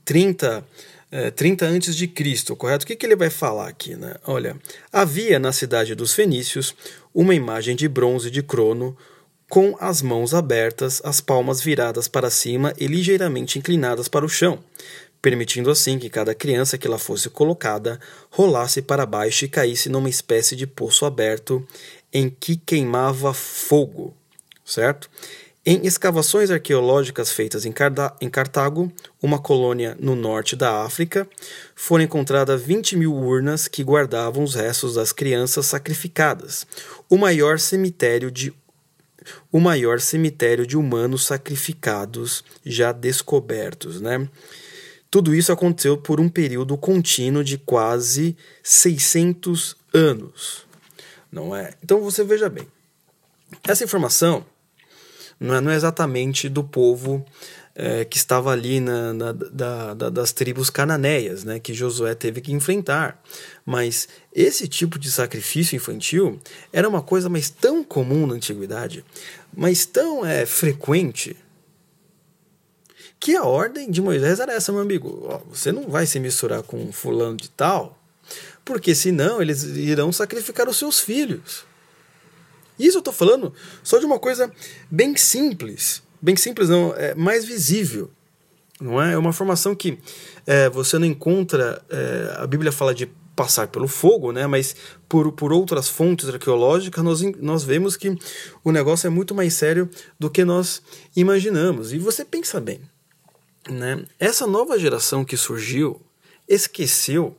30 0.04 0.66
é, 1.12 1.32
30 1.32 1.66
antes 1.66 1.96
de 1.96 2.08
Cristo, 2.08 2.56
correto? 2.56 2.84
O 2.84 2.88
que, 2.88 2.96
que 2.96 3.06
ele 3.06 3.16
vai 3.16 3.30
falar 3.30 3.68
aqui, 3.68 3.96
né? 3.96 4.16
Olha, 4.26 4.56
havia 4.92 5.40
na 5.40 5.52
cidade 5.52 5.96
dos 5.96 6.14
fenícios 6.14 6.76
uma 7.14 7.34
imagem 7.34 7.76
de 7.76 7.88
bronze 7.88 8.30
de 8.30 8.44
Crono 8.44 8.96
com 9.50 9.76
as 9.80 10.04
mãos 10.04 10.36
abertas, 10.36 11.02
as 11.04 11.20
palmas 11.20 11.60
viradas 11.60 12.08
para 12.08 12.30
cima 12.30 12.72
e 12.80 12.86
ligeiramente 12.86 13.58
inclinadas 13.58 14.08
para 14.08 14.24
o 14.24 14.30
chão, 14.30 14.60
permitindo 15.20 15.72
assim 15.72 15.98
que 15.98 16.08
cada 16.08 16.36
criança 16.36 16.78
que 16.78 16.88
lá 16.88 17.00
fosse 17.00 17.32
colocada 17.32 18.00
rolasse 18.30 18.80
para 18.80 19.08
baixo 19.08 19.44
e 19.44 19.50
caísse 19.50 19.90
numa 19.90 20.08
espécie 20.08 20.56
de 20.56 20.68
poço 20.68 21.04
aberto 21.04 21.68
em 22.14 22.30
que 22.30 22.58
queimava 22.58 23.34
fogo, 23.34 24.16
certo? 24.64 25.10
Em 25.66 25.86
escavações 25.86 26.52
arqueológicas 26.52 27.32
feitas 27.32 27.66
em, 27.66 27.72
Cartago, 28.30 28.92
uma 29.22 29.40
colônia 29.40 29.98
no 30.00 30.16
norte 30.16 30.56
da 30.56 30.84
África, 30.84 31.28
foram 31.76 32.04
encontradas 32.04 32.62
20 32.62 32.96
mil 32.96 33.14
urnas 33.14 33.68
que 33.68 33.84
guardavam 33.84 34.44
os 34.44 34.54
restos 34.54 34.96
das 34.96 35.12
crianças 35.12 35.66
sacrificadas, 35.66 36.66
o 37.10 37.18
maior 37.18 37.60
cemitério 37.60 38.32
de 38.32 38.54
o 39.52 39.60
maior 39.60 40.00
cemitério 40.00 40.66
de 40.66 40.78
humanos 40.78 41.26
sacrificados 41.26 42.44
já 42.66 42.92
descobertos, 42.92 44.00
né? 44.02 44.28
Tudo 45.12 45.34
isso 45.34 45.52
aconteceu 45.52 45.98
por 45.98 46.20
um 46.20 46.30
período 46.30 46.78
contínuo 46.78 47.44
de 47.44 47.58
quase 47.58 48.38
600 48.62 49.76
anos, 49.94 50.66
não 51.32 51.56
é? 51.56 51.74
Então 51.84 52.00
você 52.02 52.24
veja 52.24 52.48
bem. 52.48 52.68
Essa 53.68 53.84
informação 53.84 54.46
não 55.40 55.56
é, 55.56 55.62
não 55.62 55.72
é 55.72 55.76
exatamente 55.76 56.50
do 56.50 56.64
povo 56.64 57.26
é, 57.82 58.04
que 58.04 58.18
estava 58.18 58.52
ali 58.52 58.82
na, 58.82 59.14
na 59.14 59.32
da, 59.32 59.94
da, 59.94 60.10
das 60.10 60.34
tribos 60.34 60.70
cananeias, 60.70 61.46
né, 61.46 61.62
que 61.62 61.74
Josué 61.74 62.14
teve 62.14 62.42
que 62.42 62.52
enfrentar. 62.52 63.24
Mas 63.66 64.10
esse 64.36 64.68
tipo 64.68 65.00
de 65.00 65.10
sacrifício 65.10 65.78
infantil 65.78 66.42
era 66.74 66.90
uma 66.90 67.02
coisa 67.02 67.30
mais 67.30 67.50
tão 67.50 67.82
comum 67.82 68.28
na 68.28 68.36
antiguidade, 68.36 69.06
mas 69.56 69.86
tão 69.86 70.26
é, 70.26 70.46
frequente, 70.46 71.38
que 73.18 73.36
a 73.36 73.44
ordem 73.44 73.90
de 73.90 74.02
Moisés 74.02 74.42
era 74.42 74.54
essa, 74.54 74.72
meu 74.74 74.82
amigo. 74.82 75.42
Você 75.50 75.72
não 75.72 75.90
vai 75.90 76.06
se 76.06 76.20
misturar 76.20 76.64
com 76.64 76.92
fulano 76.92 77.38
de 77.38 77.50
tal, 77.50 77.98
porque 78.66 78.94
senão 78.94 79.42
eles 79.42 79.64
irão 79.64 80.12
sacrificar 80.12 80.68
os 80.68 80.78
seus 80.78 81.00
filhos. 81.00 81.66
Isso 82.78 82.98
eu 82.98 83.00
estou 83.00 83.14
falando 83.14 83.54
só 83.84 84.00
de 84.00 84.06
uma 84.06 84.20
coisa 84.20 84.52
bem 84.92 85.16
simples. 85.16 86.02
Bem 86.22 86.36
simples, 86.36 86.70
não, 86.70 86.94
é 86.96 87.16
mais 87.16 87.46
visível. 87.46 88.12
Não 88.80 89.02
é? 89.02 89.14
é 89.14 89.18
uma 89.18 89.34
formação 89.34 89.76
que 89.76 90.00
é, 90.46 90.70
você 90.70 90.98
não 90.98 91.06
encontra. 91.06 91.82
É, 91.90 92.36
a 92.38 92.48
Bíblia 92.48 92.72
fala 92.72 92.94
de 92.94 93.10
passar 93.36 93.68
pelo 93.68 93.88
fogo, 93.88 94.34
né? 94.34 94.46
mas 94.48 94.76
por, 95.08 95.32
por 95.32 95.54
outras 95.54 95.88
fontes 95.88 96.28
arqueológicas 96.28 97.02
nós, 97.04 97.22
nós 97.38 97.64
vemos 97.64 97.96
que 97.96 98.18
o 98.64 98.72
negócio 98.72 99.08
é 99.08 99.10
muito 99.10 99.34
mais 99.34 99.54
sério 99.54 99.90
do 100.20 100.30
que 100.30 100.44
nós 100.44 100.82
imaginamos. 101.16 101.94
E 101.94 101.98
você 101.98 102.26
pensa 102.26 102.60
bem, 102.60 102.82
né? 103.70 104.04
essa 104.20 104.46
nova 104.46 104.78
geração 104.78 105.24
que 105.24 105.38
surgiu 105.38 106.02
esqueceu 106.50 107.38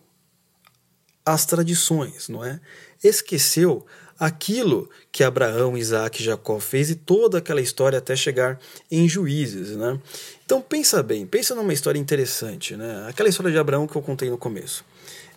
as 1.25 1.45
tradições, 1.45 2.29
não 2.29 2.45
é? 2.45 2.61
Esqueceu 3.05 3.85
aquilo 4.21 4.91
que 5.11 5.25
Abraão, 5.25 5.79
Isaac 5.79 6.21
e 6.21 6.25
Jacó 6.25 6.61
fez 6.61 6.91
e 6.91 6.95
toda 6.95 7.39
aquela 7.39 7.63
história 7.63 7.99
até 7.99 8.15
chegar 8.15 8.61
em 8.91 9.09
Juízes, 9.09 9.75
né? 9.75 9.99
Então 10.45 10.61
pensa 10.61 11.03
bem, 11.03 11.27
pensa 11.27 11.55
numa 11.55 11.73
história 11.73 11.99
interessante, 11.99 12.77
né? 12.77 13.07
Aquela 13.09 13.31
história 13.31 13.51
de 13.51 13.57
Abraão 13.57 13.87
que 13.87 13.97
eu 13.97 14.03
contei 14.03 14.29
no 14.29 14.37
começo. 14.37 14.85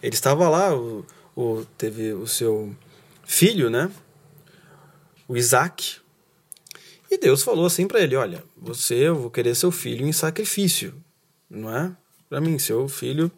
Ele 0.01 0.13
estava 0.13 0.49
lá, 0.49 0.75
o, 0.75 1.05
o 1.33 1.65
teve 1.77 2.11
o 2.11 2.27
seu 2.27 2.75
filho, 3.25 3.69
né? 3.69 3.89
O 5.29 5.37
Isaac. 5.37 6.01
E 7.09 7.17
Deus 7.17 7.41
falou 7.41 7.65
assim 7.65 7.87
para 7.87 8.01
ele: 8.01 8.17
Olha, 8.17 8.43
você, 8.57 8.95
eu 8.95 9.15
vou 9.15 9.31
querer 9.31 9.55
seu 9.55 9.71
filho 9.71 10.05
em 10.05 10.11
sacrifício, 10.11 10.93
não 11.49 11.73
é? 11.73 11.95
Para 12.27 12.41
mim, 12.41 12.59
seu 12.59 12.89
filho 12.89 13.31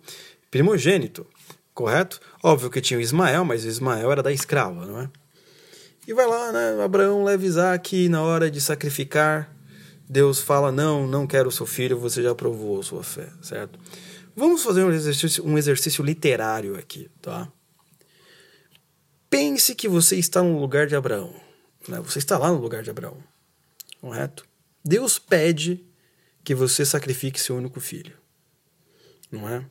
primogênito, 0.49 1.27
correto? 1.71 2.19
Óbvio 2.41 2.71
que 2.71 2.81
tinha 2.81 2.97
o 2.97 3.01
Ismael, 3.01 3.45
mas 3.45 3.63
o 3.63 3.67
Ismael 3.67 4.11
era 4.11 4.23
da 4.23 4.31
escrava, 4.31 4.87
não 4.87 5.01
é? 5.01 5.09
E 6.07 6.13
vai 6.13 6.27
lá, 6.27 6.51
né? 6.51 6.83
Abraão 6.83 7.23
leva 7.23 7.45
Isaac 7.45 8.07
na 8.09 8.21
hora 8.21 8.49
de 8.51 8.61
sacrificar. 8.61 9.51
Deus 10.07 10.39
fala: 10.39 10.71
Não, 10.71 11.07
não 11.07 11.25
quero 11.25 11.49
o 11.49 11.51
seu 11.51 11.65
filho, 11.65 11.97
você 11.97 12.21
já 12.21 12.35
provou 12.35 12.79
a 12.79 12.83
sua 12.83 13.03
fé, 13.03 13.29
certo? 13.41 13.79
Vamos 14.35 14.61
fazer 14.61 14.83
um 14.83 14.91
exercício, 14.91 15.45
um 15.45 15.57
exercício 15.57 16.03
literário 16.03 16.77
aqui, 16.77 17.09
tá? 17.21 17.51
Pense 19.29 19.73
que 19.73 19.87
você 19.87 20.17
está 20.17 20.43
no 20.43 20.59
lugar 20.59 20.87
de 20.87 20.95
Abraão. 20.95 21.33
Né? 21.87 21.99
Você 22.01 22.19
está 22.19 22.37
lá 22.37 22.51
no 22.51 22.59
lugar 22.59 22.83
de 22.83 22.89
Abraão, 22.89 23.17
correto? 24.01 24.45
Deus 24.83 25.17
pede 25.17 25.83
que 26.43 26.53
você 26.53 26.85
sacrifique 26.85 27.39
seu 27.39 27.55
único 27.55 27.79
filho, 27.79 28.15
não 29.31 29.49
é? 29.49 29.65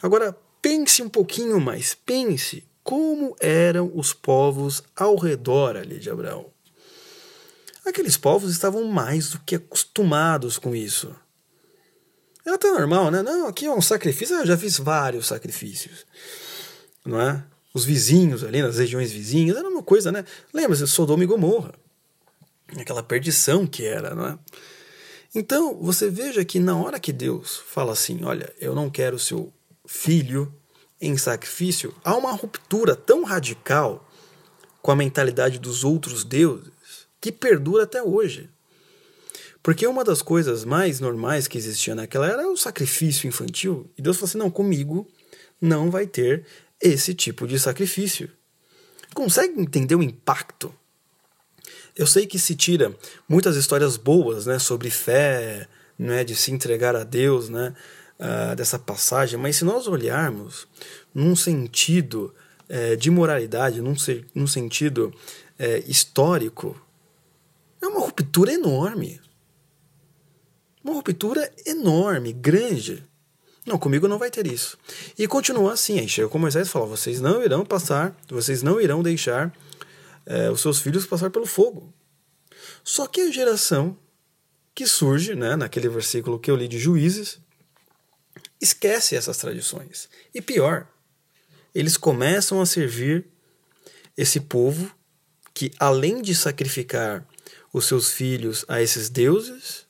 Agora, 0.00 0.36
pense 0.60 1.02
um 1.02 1.08
pouquinho 1.08 1.60
mais. 1.60 1.94
Pense 1.94 2.64
como 2.82 3.36
eram 3.40 3.90
os 3.94 4.12
povos 4.12 4.82
ao 4.96 5.16
redor 5.16 5.76
ali 5.76 5.98
de 5.98 6.10
Abraão. 6.10 6.46
Aqueles 7.84 8.16
povos 8.16 8.50
estavam 8.50 8.84
mais 8.84 9.30
do 9.30 9.40
que 9.40 9.56
acostumados 9.56 10.58
com 10.58 10.74
isso. 10.74 11.14
Era 12.44 12.56
até 12.56 12.70
normal, 12.70 13.10
né? 13.10 13.22
Não, 13.22 13.46
aqui 13.46 13.66
é 13.66 13.72
um 13.72 13.82
sacrifício, 13.82 14.36
eu 14.36 14.46
já 14.46 14.56
fiz 14.56 14.78
vários 14.78 15.26
sacrifícios. 15.26 16.04
Não 17.04 17.20
é? 17.20 17.44
Os 17.74 17.84
vizinhos 17.84 18.44
ali, 18.44 18.62
nas 18.62 18.78
regiões 18.78 19.10
vizinhas, 19.10 19.56
era 19.56 19.68
uma 19.68 19.82
coisa, 19.82 20.12
né? 20.12 20.24
Lembra-se, 20.52 20.86
Sodoma 20.86 21.24
e 21.24 21.26
Gomorra. 21.26 21.72
Aquela 22.76 23.02
perdição 23.02 23.66
que 23.66 23.84
era, 23.84 24.14
não 24.14 24.26
é? 24.26 24.38
Então, 25.34 25.78
você 25.80 26.10
veja 26.10 26.44
que 26.44 26.60
na 26.60 26.76
hora 26.76 27.00
que 27.00 27.12
Deus 27.12 27.62
fala 27.66 27.92
assim: 27.92 28.22
Olha, 28.24 28.52
eu 28.58 28.74
não 28.74 28.90
quero 28.90 29.18
seu 29.18 29.52
filho 29.86 30.52
em 31.02 31.18
sacrifício, 31.18 31.92
há 32.04 32.16
uma 32.16 32.30
ruptura 32.30 32.94
tão 32.94 33.24
radical 33.24 34.08
com 34.80 34.92
a 34.92 34.96
mentalidade 34.96 35.58
dos 35.58 35.82
outros 35.82 36.22
deuses 36.22 36.70
que 37.20 37.32
perdura 37.32 37.82
até 37.82 38.00
hoje. 38.00 38.48
Porque 39.62 39.86
uma 39.86 40.04
das 40.04 40.22
coisas 40.22 40.64
mais 40.64 41.00
normais 41.00 41.48
que 41.48 41.58
existia 41.58 41.94
naquela 41.94 42.28
era 42.28 42.48
o 42.48 42.56
sacrifício 42.56 43.28
infantil. 43.28 43.90
E 43.98 44.02
Deus 44.02 44.16
falou 44.16 44.28
assim: 44.28 44.38
não, 44.38 44.50
comigo 44.50 45.08
não 45.60 45.90
vai 45.90 46.06
ter 46.06 46.44
esse 46.80 47.14
tipo 47.14 47.46
de 47.46 47.58
sacrifício. 47.58 48.30
Consegue 49.14 49.60
entender 49.60 49.94
o 49.94 50.02
impacto 50.02 50.74
Eu 51.94 52.06
sei 52.06 52.26
que 52.26 52.38
se 52.38 52.56
tira 52.56 52.96
muitas 53.28 53.56
histórias 53.56 53.96
boas, 53.96 54.46
né, 54.46 54.58
sobre 54.58 54.88
fé, 54.88 55.68
não 55.98 56.14
é 56.14 56.24
de 56.24 56.34
se 56.34 56.50
entregar 56.50 56.96
a 56.96 57.04
Deus, 57.04 57.48
né, 57.48 57.74
uh, 58.18 58.54
dessa 58.56 58.78
passagem, 58.78 59.38
mas 59.38 59.56
se 59.56 59.64
nós 59.64 59.86
olharmos 59.86 60.66
num 61.14 61.36
sentido 61.36 62.34
é, 62.68 62.96
de 62.96 63.10
moralidade, 63.10 63.82
num, 63.82 63.94
num 64.34 64.46
sentido 64.46 65.12
é, 65.58 65.80
histórico, 65.80 66.80
é 67.82 67.86
uma 67.86 68.00
ruptura 68.00 68.52
enorme. 68.52 69.20
Uma 70.82 70.94
ruptura 70.94 71.52
enorme, 71.66 72.32
grande. 72.32 73.06
Não, 73.66 73.78
comigo 73.78 74.08
não 74.08 74.18
vai 74.18 74.30
ter 74.30 74.46
isso. 74.46 74.78
E 75.18 75.28
continua 75.28 75.74
assim. 75.74 75.98
Aí 75.98 76.08
chega 76.08 76.28
com 76.28 76.38
Moisés 76.38 76.66
e 76.66 76.70
fala: 76.70 76.86
vocês 76.86 77.20
não 77.20 77.42
irão 77.42 77.64
passar, 77.64 78.16
vocês 78.28 78.62
não 78.62 78.80
irão 78.80 79.02
deixar 79.02 79.52
é, 80.26 80.50
os 80.50 80.60
seus 80.60 80.80
filhos 80.80 81.06
passar 81.06 81.30
pelo 81.30 81.46
fogo. 81.46 81.92
Só 82.82 83.06
que 83.06 83.20
a 83.20 83.30
geração 83.30 83.96
que 84.74 84.86
surge, 84.86 85.34
né, 85.34 85.54
naquele 85.54 85.88
versículo 85.88 86.38
que 86.38 86.50
eu 86.50 86.56
li 86.56 86.66
de 86.66 86.78
Juízes, 86.78 87.38
esquece 88.62 89.16
essas 89.16 89.36
tradições. 89.36 90.08
E 90.32 90.40
pior, 90.40 90.86
eles 91.74 91.96
começam 91.96 92.60
a 92.60 92.66
servir 92.66 93.26
esse 94.16 94.40
povo 94.40 94.90
que, 95.52 95.72
além 95.78 96.22
de 96.22 96.34
sacrificar 96.34 97.26
os 97.72 97.86
seus 97.86 98.10
filhos 98.10 98.64
a 98.68 98.80
esses 98.80 99.08
deuses, 99.08 99.86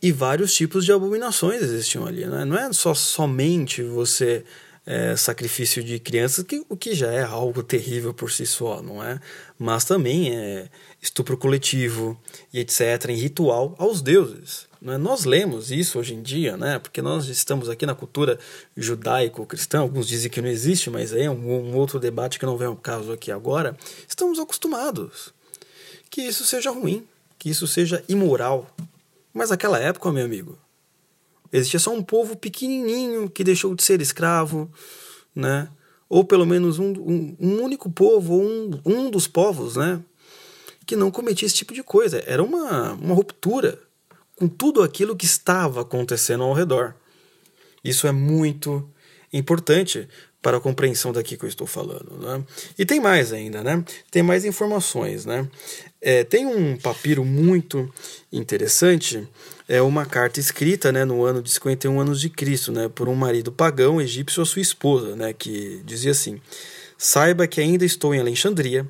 e 0.00 0.12
vários 0.12 0.54
tipos 0.54 0.84
de 0.84 0.92
abominações 0.92 1.60
existiam 1.60 2.06
ali. 2.06 2.24
Né? 2.24 2.44
Não 2.44 2.56
é 2.56 2.72
só 2.72 2.94
somente 2.94 3.82
você 3.82 4.44
é, 4.86 5.16
sacrifício 5.16 5.82
de 5.82 5.98
crianças, 5.98 6.44
que, 6.44 6.64
o 6.68 6.76
que 6.76 6.94
já 6.94 7.10
é 7.10 7.22
algo 7.22 7.62
terrível 7.62 8.14
por 8.14 8.30
si 8.30 8.46
só, 8.46 8.80
não 8.80 9.02
é? 9.02 9.20
Mas 9.58 9.84
também 9.84 10.34
é 10.34 10.70
estupro 11.02 11.36
coletivo 11.36 12.20
e 12.52 12.60
etc., 12.60 13.06
em 13.08 13.16
ritual 13.16 13.74
aos 13.76 14.00
deuses. 14.00 14.67
Né? 14.80 14.96
Nós 14.96 15.24
lemos 15.24 15.70
isso 15.70 15.98
hoje 15.98 16.14
em 16.14 16.22
dia, 16.22 16.56
né? 16.56 16.78
porque 16.78 17.02
nós 17.02 17.28
estamos 17.28 17.68
aqui 17.68 17.84
na 17.84 17.94
cultura 17.94 18.38
judaico-cristã, 18.76 19.80
alguns 19.80 20.06
dizem 20.06 20.30
que 20.30 20.40
não 20.40 20.48
existe, 20.48 20.88
mas 20.90 21.12
aí 21.12 21.24
é 21.24 21.30
um, 21.30 21.70
um 21.70 21.76
outro 21.76 21.98
debate 21.98 22.38
que 22.38 22.46
não 22.46 22.56
vem 22.56 22.68
ao 22.68 22.76
caso 22.76 23.12
aqui 23.12 23.30
agora. 23.30 23.76
Estamos 24.08 24.38
acostumados 24.38 25.32
que 26.10 26.22
isso 26.22 26.44
seja 26.44 26.70
ruim, 26.70 27.06
que 27.38 27.50
isso 27.50 27.66
seja 27.66 28.02
imoral. 28.08 28.66
Mas 29.32 29.50
naquela 29.50 29.78
época, 29.78 30.10
meu 30.10 30.24
amigo, 30.24 30.58
existia 31.52 31.78
só 31.78 31.92
um 31.92 32.02
povo 32.02 32.36
pequenininho 32.36 33.28
que 33.28 33.44
deixou 33.44 33.74
de 33.74 33.82
ser 33.82 34.00
escravo, 34.00 34.70
né? 35.34 35.68
ou 36.08 36.24
pelo 36.24 36.46
menos 36.46 36.78
um, 36.78 36.92
um, 36.92 37.36
um 37.38 37.62
único 37.62 37.90
povo, 37.90 38.40
um, 38.40 38.80
um 38.84 39.10
dos 39.10 39.26
povos, 39.26 39.76
né? 39.76 40.02
que 40.86 40.96
não 40.96 41.10
cometia 41.10 41.44
esse 41.44 41.54
tipo 41.54 41.74
de 41.74 41.82
coisa. 41.82 42.22
Era 42.26 42.42
uma, 42.42 42.92
uma 42.94 43.14
ruptura 43.14 43.78
com 44.38 44.46
tudo 44.48 44.82
aquilo 44.82 45.16
que 45.16 45.26
estava 45.26 45.82
acontecendo 45.82 46.44
ao 46.44 46.52
redor. 46.52 46.94
Isso 47.82 48.06
é 48.06 48.12
muito 48.12 48.88
importante 49.32 50.08
para 50.40 50.56
a 50.56 50.60
compreensão 50.60 51.12
daqui 51.12 51.36
que 51.36 51.44
eu 51.44 51.48
estou 51.48 51.66
falando. 51.66 52.16
Né? 52.18 52.44
E 52.78 52.86
tem 52.86 53.00
mais 53.00 53.32
ainda, 53.32 53.62
né? 53.62 53.84
Tem 54.10 54.22
mais 54.22 54.44
informações, 54.44 55.26
né? 55.26 55.48
É, 56.00 56.22
tem 56.22 56.46
um 56.46 56.76
papiro 56.76 57.24
muito 57.24 57.92
interessante, 58.32 59.26
é 59.68 59.82
uma 59.82 60.06
carta 60.06 60.38
escrita 60.38 60.92
né, 60.92 61.04
no 61.04 61.24
ano 61.24 61.42
de 61.42 61.50
51 61.50 62.00
anos 62.00 62.20
de 62.20 62.30
Cristo, 62.30 62.70
né, 62.70 62.88
por 62.88 63.08
um 63.08 63.16
marido 63.16 63.50
pagão 63.50 64.00
egípcio 64.00 64.40
a 64.40 64.46
sua 64.46 64.62
esposa, 64.62 65.16
né, 65.16 65.32
que 65.32 65.82
dizia 65.84 66.12
assim: 66.12 66.40
Saiba 66.96 67.48
que 67.48 67.60
ainda 67.60 67.84
estou 67.84 68.14
em 68.14 68.20
Alexandria, 68.20 68.86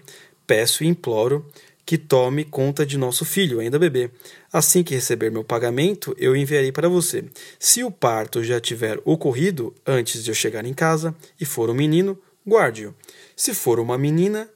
peço 0.47 0.85
e 0.85 0.87
imploro 0.87 1.47
que 1.89 1.97
tome 1.97 2.45
conta 2.45 2.85
de 2.85 2.99
nosso 2.99 3.25
filho, 3.25 3.61
ainda 3.61 3.79
bebê. 3.79 4.11
Assim 4.53 4.85
que 4.85 4.95
receber 4.95 5.31
meu 5.31 5.43
pagamento, 5.43 6.15
eu 6.19 6.37
enviarei 6.37 6.71
para 6.71 6.87
você. 6.87 7.25
Se 7.59 7.83
o 7.83 7.91
parto 7.91 8.45
já 8.45 8.61
tiver 8.61 9.01
ocorrido 9.07 9.75
antes 9.87 10.23
de 10.23 10.31
eu 10.31 10.35
chegar 10.35 10.67
em 10.67 10.75
casa 10.75 11.17
e 11.41 11.47
for 11.47 11.71
um 11.71 11.75
menino, 11.75 12.21
guarde-o. 12.47 12.95
Se 13.35 13.55
for 13.55 13.81
uma 13.81 13.97
menina, 13.97 14.51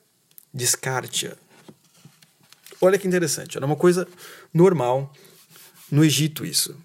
descarte-a. 0.53 1.35
Olha 2.79 2.99
que 2.99 3.09
interessante, 3.09 3.57
era 3.57 3.65
uma 3.65 3.77
coisa 3.77 4.07
normal 4.53 5.11
no 5.91 6.05
Egito 6.05 6.45
isso. 6.45 6.77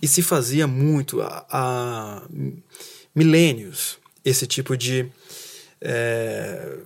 E 0.00 0.06
se 0.06 0.22
fazia 0.22 0.68
muito 0.68 1.20
há, 1.20 2.22
milênios 3.12 3.98
esse 4.24 4.46
tipo 4.46 4.76
de 4.76 5.10
é, 5.80 6.78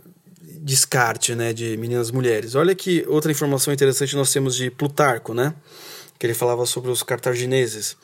descarte 0.61 1.35
né, 1.35 1.53
de 1.53 1.77
meninas 1.77 2.11
mulheres. 2.11 2.55
Olha 2.55 2.75
que 2.75 3.05
outra 3.09 3.31
informação 3.31 3.73
interessante 3.73 4.17
nós 4.17 4.33
temos 4.33 4.55
de 4.55 4.71
Plutarco, 4.71 5.35
né, 5.35 5.55
que 6.19 6.27
ele 6.27 6.35
falava 6.35 6.67
sobre 6.67 6.91
os 6.91 7.03
cartagineses. 7.03 7.97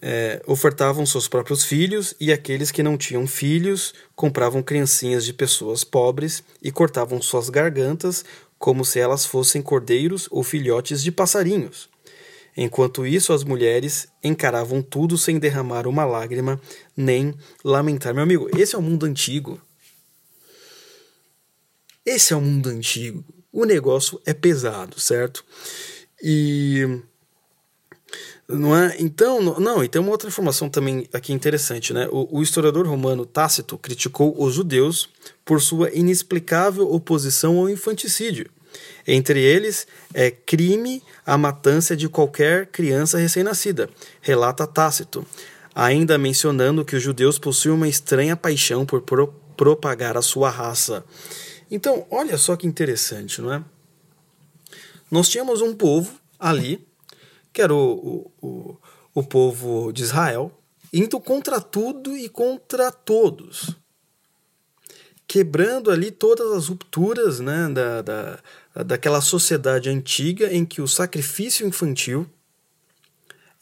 É, 0.00 0.40
ofertavam 0.46 1.04
seus 1.04 1.26
próprios 1.26 1.64
filhos 1.64 2.14
e 2.20 2.32
aqueles 2.32 2.70
que 2.70 2.84
não 2.84 2.96
tinham 2.96 3.26
filhos 3.26 3.92
compravam 4.14 4.62
criancinhas 4.62 5.24
de 5.24 5.32
pessoas 5.32 5.82
pobres 5.82 6.44
e 6.62 6.70
cortavam 6.70 7.20
suas 7.20 7.50
gargantas 7.50 8.24
como 8.58 8.84
se 8.84 9.00
elas 9.00 9.26
fossem 9.26 9.60
cordeiros 9.60 10.28
ou 10.30 10.44
filhotes 10.44 11.02
de 11.02 11.10
passarinhos. 11.10 11.88
Enquanto 12.56 13.06
isso, 13.06 13.32
as 13.32 13.44
mulheres 13.44 14.08
encaravam 14.22 14.82
tudo 14.82 15.16
sem 15.16 15.38
derramar 15.38 15.86
uma 15.86 16.04
lágrima 16.04 16.60
nem 16.96 17.32
lamentar. 17.64 18.12
Meu 18.12 18.24
amigo, 18.24 18.50
esse 18.58 18.74
é 18.74 18.78
o 18.78 18.82
mundo 18.82 19.06
antigo. 19.06 19.60
Esse 22.08 22.32
é 22.32 22.36
o 22.36 22.40
mundo 22.40 22.70
antigo. 22.70 23.22
O 23.52 23.66
negócio 23.66 24.18
é 24.24 24.32
pesado, 24.32 24.98
certo? 24.98 25.44
E 26.22 27.02
não 28.48 28.74
é? 28.74 28.96
Então, 28.98 29.42
não, 29.60 29.84
e 29.84 29.88
tem 29.88 30.00
uma 30.00 30.10
outra 30.10 30.26
informação 30.26 30.70
também 30.70 31.06
aqui 31.12 31.34
interessante, 31.34 31.92
né? 31.92 32.08
O, 32.10 32.38
o, 32.38 32.42
historiador 32.42 32.86
romano 32.86 33.26
Tácito 33.26 33.76
criticou 33.76 34.34
os 34.42 34.54
judeus 34.54 35.10
por 35.44 35.60
sua 35.60 35.90
inexplicável 35.90 36.90
oposição 36.90 37.58
ao 37.58 37.68
infanticídio. 37.68 38.48
Entre 39.06 39.42
eles, 39.42 39.86
é 40.14 40.30
crime 40.30 41.02
a 41.26 41.36
matança 41.36 41.94
de 41.94 42.08
qualquer 42.08 42.68
criança 42.68 43.18
recém-nascida, 43.18 43.90
relata 44.22 44.66
Tácito, 44.66 45.26
ainda 45.74 46.16
mencionando 46.16 46.86
que 46.86 46.96
os 46.96 47.02
judeus 47.02 47.38
possuem 47.38 47.74
uma 47.74 47.88
estranha 47.88 48.34
paixão 48.34 48.86
por 48.86 49.02
pro 49.02 49.28
propagar 49.58 50.16
a 50.16 50.22
sua 50.22 50.48
raça. 50.48 51.04
Então, 51.70 52.06
olha 52.10 52.38
só 52.38 52.56
que 52.56 52.66
interessante, 52.66 53.40
não 53.40 53.52
é? 53.52 53.64
Nós 55.10 55.28
tínhamos 55.28 55.60
um 55.60 55.74
povo 55.74 56.18
ali, 56.38 56.86
que 57.52 57.62
era 57.62 57.74
o, 57.74 58.30
o, 58.40 58.46
o, 58.46 58.76
o 59.14 59.22
povo 59.22 59.92
de 59.92 60.02
Israel, 60.02 60.52
indo 60.92 61.20
contra 61.20 61.60
tudo 61.60 62.16
e 62.16 62.28
contra 62.28 62.90
todos. 62.90 63.76
Quebrando 65.26 65.90
ali 65.90 66.10
todas 66.10 66.52
as 66.52 66.68
rupturas 66.68 67.40
né, 67.40 67.68
da, 67.68 68.02
da, 68.02 68.38
daquela 68.84 69.20
sociedade 69.20 69.90
antiga 69.90 70.52
em 70.52 70.64
que 70.64 70.80
o 70.80 70.88
sacrifício 70.88 71.66
infantil 71.66 72.26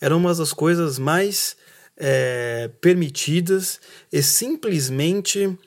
era 0.01 0.17
uma 0.17 0.35
das 0.35 0.53
coisas 0.53 0.99
mais 0.99 1.57
é, 1.97 2.71
permitidas 2.81 3.81
e 4.13 4.23
simplesmente 4.23 5.59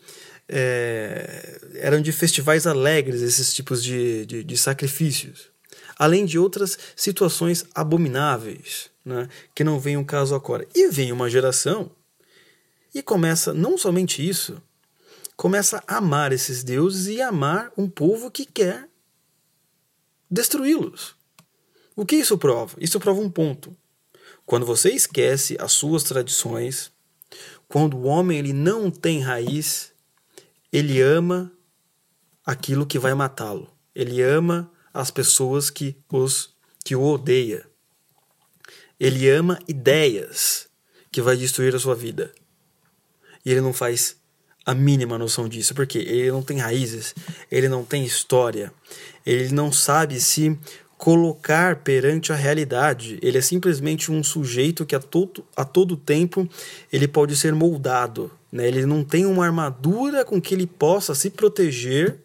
é, 0.50 1.62
eram 1.76 2.02
de 2.02 2.12
festivais 2.12 2.66
alegres 2.66 3.22
esses 3.22 3.54
tipos 3.54 3.84
de, 3.84 4.26
de, 4.26 4.44
de, 4.44 4.58
sacrifícios, 4.58 5.52
além 5.96 6.26
de 6.26 6.40
outras 6.40 6.78
situações 6.96 7.64
abomináveis, 7.76 8.90
né, 9.06 9.30
que 9.54 9.64
não 9.64 9.80
vem 9.80 9.96
um 9.96 10.04
caso 10.04 10.34
agora. 10.34 10.68
E 10.74 10.88
vem 10.88 11.12
uma 11.12 11.30
geração 11.30 11.92
e 12.94 13.04
começa 13.04 13.54
não 13.54 13.78
somente 13.78 14.28
isso, 14.28 14.60
começa 15.38 15.84
a 15.88 15.98
amar 15.98 16.34
esses 16.34 16.64
deuses 16.64 17.08
e 17.08 17.22
amar 17.22 17.72
um 17.78 17.88
povo 17.88 18.32
que 18.32 18.46
quer 18.46 18.90
destruí-los. 20.30 21.16
O 21.96 22.06
que 22.06 22.16
isso 22.16 22.38
prova? 22.38 22.76
Isso 22.80 23.00
prova 23.00 23.22
um 23.22 23.30
ponto. 23.30 23.76
Quando 24.46 24.66
você 24.66 24.90
esquece 24.90 25.56
as 25.60 25.74
suas 25.74 26.02
tradições, 26.02 26.92
quando 27.68 27.98
o 27.98 28.04
homem 28.06 28.40
ele 28.40 28.54
não 28.54 28.90
tem 28.90 29.20
raiz, 29.20 29.92
ele 30.72 31.02
ama 31.02 31.52
aquilo 32.46 32.86
que 32.86 33.00
vai 33.00 33.14
matá-lo. 33.14 33.72
Ele 33.94 34.22
ama 34.22 34.72
as 34.94 35.12
pessoas 35.12 35.70
que 35.70 35.96
os 36.12 36.54
que 36.84 36.96
o 36.96 37.04
odeia. 37.04 37.66
Ele 39.00 39.30
ama 39.30 39.60
ideias 39.68 40.68
que 41.12 41.22
vai 41.22 41.38
destruir 41.38 41.76
a 41.76 41.80
sua 41.80 41.96
vida. 41.96 42.32
E 43.46 43.52
ele 43.52 43.62
não 43.62 43.74
faz 43.74 44.18
a 44.66 44.74
mínima 44.74 45.18
noção 45.18 45.48
disso, 45.48 45.74
porque 45.74 45.98
ele 45.98 46.32
não 46.32 46.44
tem 46.44 46.60
raízes, 46.60 47.16
ele 47.50 47.68
não 47.68 47.84
tem 47.84 48.04
história, 48.04 48.72
ele 49.26 49.52
não 49.52 49.72
sabe 49.72 50.20
se 50.20 50.58
colocar 51.00 51.78
perante 51.78 52.34
a 52.34 52.36
realidade. 52.36 53.18
Ele 53.22 53.38
é 53.38 53.42
simplesmente 53.42 54.12
um 54.12 54.22
sujeito 54.22 54.86
que 54.86 54.94
a 54.94 55.00
todo, 55.00 55.46
a 55.56 55.64
todo 55.64 55.96
tempo 55.96 56.48
ele 56.92 57.08
pode 57.08 57.38
ser 57.38 57.56
moldado. 57.56 58.30
Né? 58.52 58.68
Ele 58.68 58.86
não 58.86 59.02
tem 59.02 59.26
uma 59.26 59.46
armadura 59.46 60.26
com 60.26 60.42
que 60.42 60.54
ele 60.54 60.68
possa 60.68 61.16
se 61.16 61.30
proteger 61.30 62.18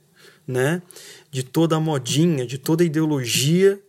né, 0.45 0.83
de 1.31 1.45
toda 1.45 1.77
a 1.77 1.81
modinha, 1.81 2.45
de 2.45 2.59
toda 2.59 2.83
a 2.83 2.87
ideologia 2.87 3.81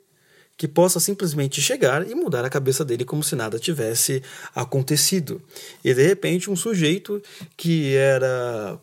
que 0.55 0.67
possa 0.67 0.99
simplesmente 0.99 1.59
chegar 1.63 2.07
e 2.07 2.13
mudar 2.13 2.45
a 2.45 2.49
cabeça 2.49 2.85
dele 2.85 3.03
como 3.03 3.23
se 3.23 3.35
nada 3.35 3.57
tivesse 3.57 4.21
acontecido. 4.53 5.41
E 5.83 5.95
de 5.95 6.05
repente 6.05 6.51
um 6.51 6.55
sujeito 6.55 7.19
que 7.57 7.95
era 7.95 8.79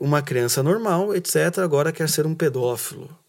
uma 0.00 0.22
criança 0.22 0.62
normal, 0.62 1.14
etc., 1.14 1.58
agora 1.58 1.92
quer 1.92 2.08
ser 2.08 2.24
um 2.26 2.34
pedófilo. 2.34 3.21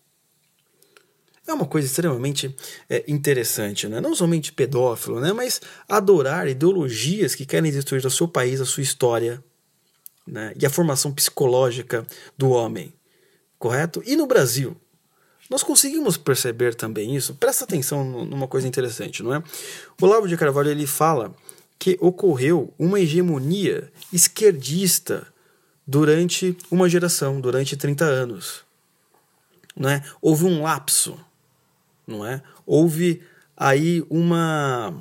É 1.46 1.54
uma 1.54 1.66
coisa 1.66 1.88
extremamente 1.88 2.56
é, 2.90 3.04
interessante, 3.08 3.88
né? 3.88 4.00
não 4.00 4.16
somente 4.16 4.54
pedófilo, 4.54 5.20
né? 5.20 5.34
mas 5.34 5.60
adorar 5.90 6.48
ideologias 6.48 7.36
que 7.36 7.46
querem 7.46 7.72
destruir 7.72 8.06
o 8.06 8.10
seu 8.10 8.28
país, 8.28 8.62
a 8.62 8.66
sua 8.66 8.82
história 8.82 9.44
né? 10.26 10.54
e 10.58 10.66
a 10.66 10.70
formação 10.70 11.12
psicológica 11.12 12.08
do 12.38 12.50
homem. 12.50 12.94
Correto? 13.60 14.02
E 14.06 14.16
no 14.16 14.26
Brasil? 14.26 14.76
Nós 15.50 15.64
conseguimos 15.64 16.16
perceber 16.16 16.74
também 16.76 17.16
isso. 17.16 17.36
Presta 17.36 17.66
atenção 17.66 18.04
numa 18.26 18.48
coisa 18.48 18.68
interessante, 18.68 19.22
não 19.22 19.36
é? 19.36 19.44
O 20.02 20.06
Olavo 20.06 20.28
de 20.28 20.38
Carvalho 20.38 20.70
ele 20.70 20.88
fala 20.88 21.36
que 21.78 21.98
ocorreu 22.00 22.74
uma 22.80 23.00
hegemonia 23.00 23.92
esquerdista 24.12 25.28
durante 25.86 26.58
uma 26.72 26.88
geração, 26.88 27.42
durante 27.42 27.76
30 27.76 28.06
anos. 28.06 28.64
Não 29.76 29.90
é? 29.90 30.04
Houve 30.22 30.46
um 30.46 30.62
lapso, 30.62 31.20
não 32.06 32.26
é? 32.26 32.42
Houve 32.66 33.22
aí 33.56 34.04
uma 34.10 34.94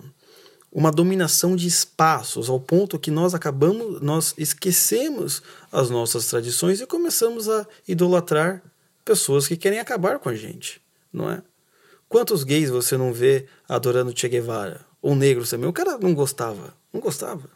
uma 0.72 0.90
dominação 0.90 1.54
de 1.54 1.66
espaços 1.66 2.48
ao 2.48 2.58
ponto 2.58 2.98
que 2.98 3.10
nós 3.10 3.34
acabamos, 3.34 4.00
nós 4.00 4.34
esquecemos 4.38 5.42
as 5.70 5.90
nossas 5.90 6.26
tradições 6.28 6.80
e 6.80 6.86
começamos 6.86 7.46
a 7.46 7.66
idolatrar 7.86 8.62
pessoas 9.04 9.46
que 9.46 9.54
querem 9.54 9.78
acabar 9.78 10.18
com 10.18 10.30
a 10.30 10.34
gente, 10.34 10.80
não 11.12 11.30
é? 11.30 11.42
Quantos 12.08 12.42
gays 12.42 12.70
você 12.70 12.96
não 12.96 13.12
vê 13.12 13.46
adorando 13.68 14.18
Che 14.18 14.28
Guevara? 14.28 14.80
Ou 15.02 15.14
negros 15.14 15.50
também? 15.50 15.68
O 15.68 15.72
cara 15.72 15.98
não 15.98 16.14
gostava, 16.14 16.74
não 16.92 17.00
gostava, 17.00 17.50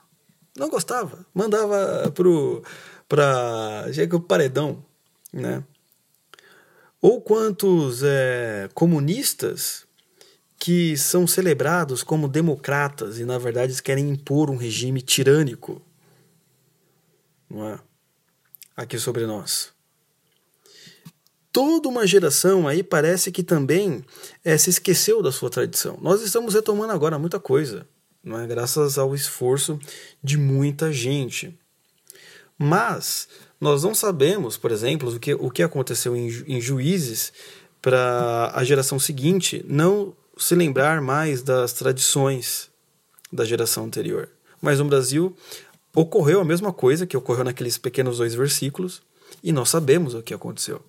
não 0.56 0.68
gostava, 0.68 1.24
mandava 1.32 2.10
pro 2.14 2.62
para 3.08 3.86
o 4.12 4.20
paredão, 4.20 4.84
né? 5.32 5.62
Ou 7.00 7.20
quantos 7.20 8.02
é, 8.02 8.68
comunistas 8.74 9.86
que 10.58 10.96
são 10.96 11.26
celebrados 11.26 12.02
como 12.02 12.28
democratas 12.28 13.18
e 13.18 13.24
na 13.24 13.38
verdade 13.38 13.80
querem 13.82 14.08
impor 14.08 14.50
um 14.50 14.56
regime 14.56 15.02
tirânico, 15.02 15.82
não 17.48 17.68
é? 17.68 17.78
Aqui 18.76 18.98
sobre 18.98 19.26
nós 19.26 19.76
toda 21.56 21.88
uma 21.88 22.06
geração 22.06 22.68
aí 22.68 22.82
parece 22.82 23.32
que 23.32 23.42
também 23.42 24.04
é, 24.44 24.58
se 24.58 24.68
esqueceu 24.68 25.22
da 25.22 25.32
sua 25.32 25.48
tradição. 25.48 25.98
Nós 26.02 26.20
estamos 26.20 26.52
retomando 26.52 26.92
agora 26.92 27.18
muita 27.18 27.40
coisa, 27.40 27.88
não 28.22 28.38
é? 28.38 28.46
graças 28.46 28.98
ao 28.98 29.14
esforço 29.14 29.80
de 30.22 30.36
muita 30.36 30.92
gente. 30.92 31.58
Mas 32.58 33.26
nós 33.60 33.82
não 33.82 33.94
sabemos, 33.94 34.56
por 34.56 34.70
exemplo, 34.70 35.14
o 35.14 35.18
que, 35.18 35.34
o 35.34 35.50
que 35.50 35.62
aconteceu 35.62 36.14
em, 36.16 36.28
em 36.46 36.60
juízes 36.60 37.32
para 37.80 38.50
a 38.54 38.64
geração 38.64 38.98
seguinte 38.98 39.64
não 39.68 40.14
se 40.36 40.54
lembrar 40.54 41.00
mais 41.00 41.42
das 41.42 41.72
tradições 41.72 42.68
da 43.32 43.44
geração 43.44 43.84
anterior. 43.84 44.28
Mas 44.60 44.78
no 44.78 44.84
Brasil 44.84 45.34
ocorreu 45.94 46.40
a 46.40 46.44
mesma 46.44 46.72
coisa 46.72 47.06
que 47.06 47.16
ocorreu 47.16 47.44
naqueles 47.44 47.78
pequenos 47.78 48.18
dois 48.18 48.34
versículos 48.34 49.02
e 49.42 49.52
nós 49.52 49.68
sabemos 49.68 50.14
o 50.14 50.22
que 50.22 50.34
aconteceu. 50.34 50.82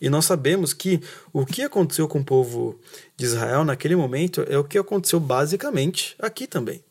E 0.00 0.08
nós 0.08 0.24
sabemos 0.24 0.72
que 0.72 1.00
o 1.32 1.46
que 1.46 1.62
aconteceu 1.62 2.08
com 2.08 2.20
o 2.20 2.24
povo 2.24 2.78
de 3.16 3.24
Israel 3.24 3.64
naquele 3.64 3.94
momento 3.94 4.44
é 4.48 4.58
o 4.58 4.64
que 4.64 4.78
aconteceu 4.78 5.20
basicamente 5.20 6.16
aqui 6.18 6.46
também. 6.46 6.82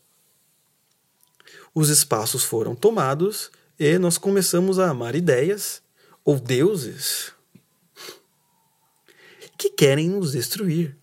Os 1.73 1.89
espaços 1.89 2.43
foram 2.43 2.75
tomados 2.75 3.51
e 3.83 3.97
nós 3.97 4.15
começamos 4.15 4.77
a 4.77 4.91
amar 4.91 5.15
ideias 5.15 5.81
ou 6.23 6.39
deuses 6.39 7.31
que 9.57 9.71
querem 9.71 10.07
nos 10.07 10.33
destruir. 10.33 10.95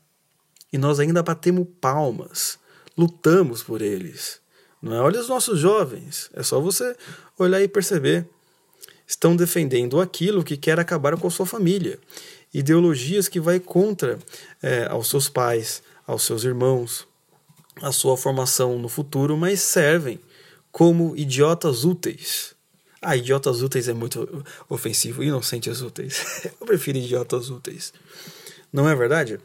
E 0.72 0.78
nós 0.78 1.00
ainda 1.00 1.20
batemos 1.20 1.66
palmas, 1.80 2.56
lutamos 2.96 3.64
por 3.64 3.82
eles. 3.82 4.40
Não 4.80 4.94
é? 4.94 5.00
Olha 5.00 5.20
os 5.20 5.28
nossos 5.28 5.58
jovens, 5.58 6.30
é 6.32 6.44
só 6.44 6.60
você 6.60 6.94
olhar 7.36 7.60
e 7.60 7.66
perceber 7.66 8.28
estão 9.04 9.34
defendendo 9.34 10.00
aquilo 10.00 10.44
que 10.44 10.56
quer 10.56 10.78
acabar 10.78 11.16
com 11.16 11.26
a 11.26 11.32
sua 11.32 11.46
família. 11.46 11.98
Ideologias 12.54 13.26
que 13.26 13.40
vai 13.40 13.58
contra 13.58 14.20
é, 14.62 14.86
aos 14.86 15.08
seus 15.08 15.28
pais, 15.28 15.82
aos 16.06 16.22
seus 16.22 16.44
irmãos, 16.44 17.08
a 17.82 17.90
sua 17.90 18.16
formação 18.16 18.78
no 18.78 18.88
futuro, 18.88 19.36
mas 19.36 19.62
servem 19.62 20.20
como 20.70 21.16
idiotas 21.16 21.84
úteis. 21.84 22.56
Ah, 23.00 23.16
idiotas 23.16 23.62
úteis 23.62 23.88
é 23.88 23.92
muito 23.92 24.44
ofensivo, 24.68 25.22
inocentes 25.22 25.80
úteis. 25.82 26.50
Eu 26.60 26.66
prefiro 26.66 26.98
idiotas 26.98 27.50
úteis. 27.50 27.92
Não 28.72 28.88
é 28.88 28.94
verdade? 28.94 29.38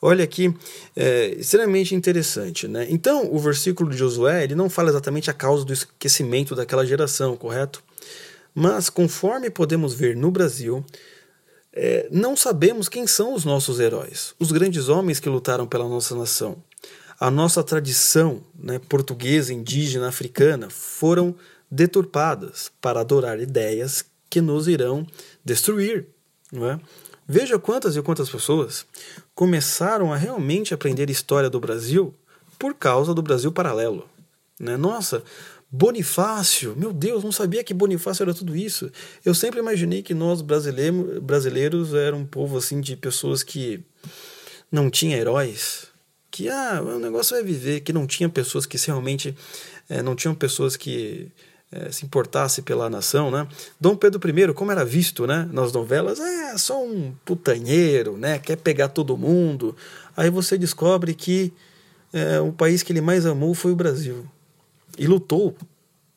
Olha 0.00 0.22
aqui, 0.22 0.54
é 0.94 1.34
extremamente 1.38 1.94
interessante, 1.94 2.68
né? 2.68 2.86
Então, 2.88 3.28
o 3.32 3.38
versículo 3.38 3.90
de 3.90 3.96
Josué, 3.96 4.44
ele 4.44 4.54
não 4.54 4.70
fala 4.70 4.90
exatamente 4.90 5.28
a 5.28 5.34
causa 5.34 5.64
do 5.64 5.72
esquecimento 5.72 6.54
daquela 6.54 6.86
geração, 6.86 7.36
correto? 7.36 7.82
Mas, 8.54 8.88
conforme 8.88 9.50
podemos 9.50 9.94
ver 9.94 10.16
no 10.16 10.30
Brasil, 10.30 10.84
é, 11.72 12.08
não 12.12 12.36
sabemos 12.36 12.88
quem 12.88 13.06
são 13.06 13.34
os 13.34 13.44
nossos 13.44 13.80
heróis, 13.80 14.34
os 14.38 14.52
grandes 14.52 14.88
homens 14.88 15.18
que 15.18 15.28
lutaram 15.28 15.66
pela 15.66 15.88
nossa 15.88 16.14
nação. 16.14 16.62
A 17.18 17.32
nossa 17.32 17.64
tradição 17.64 18.40
né, 18.56 18.78
portuguesa, 18.78 19.52
indígena, 19.52 20.08
africana 20.08 20.70
foram 20.70 21.34
deturpadas 21.70 22.70
para 22.80 23.00
adorar 23.00 23.40
ideias 23.40 24.04
que 24.30 24.40
nos 24.40 24.68
irão 24.68 25.06
destruir. 25.44 26.06
Não 26.52 26.70
é? 26.70 26.80
Veja 27.26 27.58
quantas 27.58 27.96
e 27.96 28.02
quantas 28.02 28.30
pessoas 28.30 28.86
começaram 29.34 30.12
a 30.12 30.16
realmente 30.16 30.72
aprender 30.72 31.10
história 31.10 31.50
do 31.50 31.60
Brasil 31.60 32.14
por 32.58 32.74
causa 32.74 33.12
do 33.12 33.22
Brasil 33.22 33.52
paralelo. 33.52 34.08
Né? 34.58 34.76
Nossa, 34.76 35.22
Bonifácio, 35.70 36.74
meu 36.74 36.92
Deus, 36.92 37.22
não 37.22 37.30
sabia 37.30 37.62
que 37.62 37.74
Bonifácio 37.74 38.22
era 38.22 38.32
tudo 38.32 38.56
isso. 38.56 38.90
Eu 39.22 39.34
sempre 39.34 39.60
imaginei 39.60 40.02
que 40.02 40.14
nós 40.14 40.40
brasileiros, 40.40 41.18
brasileiros 41.18 41.92
eram 41.92 42.20
um 42.20 42.26
povo 42.26 42.56
assim 42.56 42.80
de 42.80 42.96
pessoas 42.96 43.42
que 43.42 43.84
não 44.72 44.88
tinha 44.88 45.18
heróis, 45.18 45.88
que 46.30 46.48
ah, 46.48 46.80
o 46.82 46.98
negócio 46.98 47.36
é 47.36 47.42
viver, 47.42 47.80
que 47.80 47.92
não 47.92 48.06
tinha 48.06 48.28
pessoas 48.28 48.64
que 48.64 48.78
realmente 48.86 49.36
é, 49.88 50.02
não 50.02 50.16
tinham 50.16 50.34
pessoas 50.34 50.76
que 50.76 51.30
é, 51.70 51.92
se 51.92 52.04
importasse 52.04 52.62
pela 52.62 52.88
nação, 52.88 53.30
né? 53.30 53.46
Dom 53.80 53.96
Pedro 53.96 54.20
I, 54.28 54.54
como 54.54 54.72
era 54.72 54.84
visto, 54.84 55.26
né, 55.26 55.48
nas 55.52 55.72
novelas, 55.72 56.18
é 56.18 56.56
só 56.56 56.82
um 56.82 57.12
putanheiro, 57.24 58.16
né? 58.16 58.38
Quer 58.38 58.56
pegar 58.56 58.88
todo 58.88 59.16
mundo. 59.16 59.76
Aí 60.16 60.30
você 60.30 60.56
descobre 60.56 61.14
que 61.14 61.52
é, 62.12 62.40
o 62.40 62.52
país 62.52 62.82
que 62.82 62.92
ele 62.92 63.00
mais 63.00 63.26
amou 63.26 63.54
foi 63.54 63.72
o 63.72 63.76
Brasil 63.76 64.26
e 64.96 65.06
lutou 65.06 65.56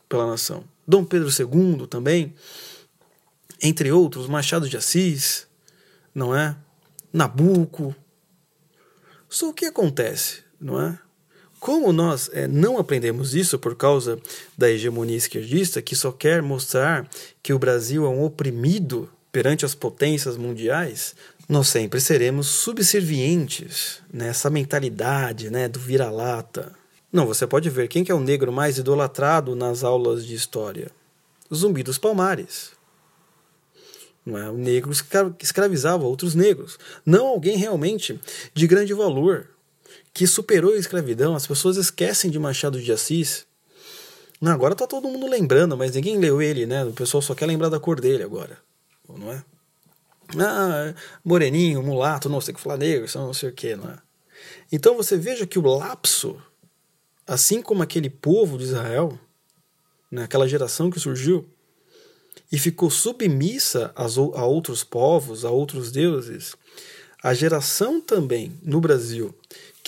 pela 0.08 0.26
nação. 0.26 0.64
Dom 0.88 1.04
Pedro 1.04 1.30
II 1.30 1.88
também, 1.88 2.34
entre 3.62 3.92
outros, 3.92 4.28
Machado 4.28 4.68
de 4.68 4.78
Assis, 4.78 5.48
não 6.16 6.36
é? 6.36 6.56
Nabuco. 7.14 7.96
Só 9.30 9.50
o 9.50 9.54
que 9.54 9.66
acontece, 9.66 10.44
não 10.60 10.82
é? 10.82 10.98
Como 11.62 11.93
nós 11.93 12.30
é, 12.34 12.45
não 12.45 12.78
aprendemos 12.78 13.34
isso 13.34 13.58
por 13.58 13.76
causa 13.76 14.19
da 14.58 14.69
hegemonia 14.69 15.15
esquerdista, 15.15 15.82
que 15.82 15.95
só 15.95 16.12
quer 16.12 16.41
mostrar 16.41 17.10
que 17.41 17.54
o 17.54 17.60
Brasil 17.60 18.06
é 18.06 18.10
um 18.10 18.21
oprimido 18.26 19.08
perante 19.32 19.63
as 19.63 19.74
potências 19.74 20.36
mundiais, 20.36 21.15
nós 21.48 21.69
sempre 21.69 22.02
seremos 22.02 22.48
subservientes 22.48 24.02
nessa 24.12 24.50
mentalidade 24.50 25.50
né, 25.50 25.69
do 25.69 25.79
vira-lata, 25.79 26.73
não, 27.12 27.25
você 27.25 27.46
pode 27.46 27.69
ver 27.69 27.90
quem 27.90 28.06
que 28.06 28.12
é 28.12 28.15
o 28.15 28.21
negro 28.21 28.54
mais 28.54 28.77
idolatrado 28.77 29.54
nas 29.54 29.83
aulas 29.83 30.25
de 30.25 30.33
história. 30.33 30.90
Zumbi 31.54 31.83
dos 31.83 31.98
Palmares. 31.98 32.71
Não 34.25 34.38
é? 34.38 34.50
O 34.50 34.58
negro 34.58 34.92
escravizava 35.42 36.06
outros 36.06 36.33
negros. 36.33 36.79
Não 37.06 37.27
alguém 37.27 37.58
realmente 37.58 38.17
de 38.54 38.65
grande 38.65 38.94
valor, 38.94 39.50
que 40.13 40.27
superou 40.27 40.73
a 40.73 40.77
escravidão. 40.77 41.35
As 41.35 41.48
pessoas 41.48 41.77
esquecem 41.77 42.29
de 42.29 42.39
Machado 42.39 42.81
de 42.81 42.92
Assis. 42.92 43.46
Não, 44.39 44.52
agora 44.52 44.75
tá 44.75 44.87
todo 44.87 45.08
mundo 45.08 45.27
lembrando, 45.27 45.77
mas 45.77 45.96
ninguém 45.96 46.17
leu 46.17 46.42
ele, 46.42 46.65
né? 46.65 46.83
O 46.83 46.94
pessoal 46.94 47.21
só 47.21 47.35
quer 47.35 47.46
lembrar 47.46 47.69
da 47.69 47.79
cor 47.79 48.00
dele 48.00 48.23
agora. 48.23 48.58
Não 49.08 49.31
é? 49.31 49.44
Ah, 50.39 50.94
moreninho, 51.23 51.83
mulato, 51.83 52.29
não 52.29 52.39
sei 52.39 52.54
que 52.54 52.62
falar 52.62 52.77
negro, 52.77 53.08
não 53.15 53.33
sei 53.33 53.50
o 53.50 53.54
que, 53.54 53.75
não 53.75 53.89
é? 53.89 53.98
Então 54.71 54.96
você 54.96 55.17
veja 55.17 55.46
que 55.46 55.60
o 55.60 55.62
lapso 55.62 56.42
assim 57.31 57.62
como 57.62 57.81
aquele 57.81 58.10
povo 58.10 58.58
de 58.58 58.65
Israel, 58.65 59.17
né, 60.12 60.27
geração 60.48 60.89
que 60.89 61.00
surgiu, 61.00 61.48
e 62.52 62.60
ficou 62.60 62.89
submissa 62.89 63.94
a 63.96 64.46
outros 64.46 64.83
povos, 64.83 65.46
a 65.46 65.50
outros 65.50 65.92
deuses, 65.92 66.56
a 67.23 67.33
geração 67.33 68.02
também 68.02 68.60
no 68.62 68.81
Brasil 68.81 69.33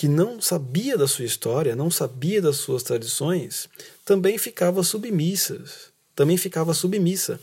que 0.04 0.08
não 0.08 0.38
sabia 0.38 0.98
da 0.98 1.08
sua 1.08 1.24
história, 1.24 1.74
não 1.74 1.90
sabia 1.90 2.42
das 2.42 2.56
suas 2.56 2.82
tradições, 2.82 3.70
também 4.04 4.36
ficava 4.36 4.82
submissas, 4.82 5.90
também 6.14 6.36
ficava 6.36 6.74
submissa 6.74 7.40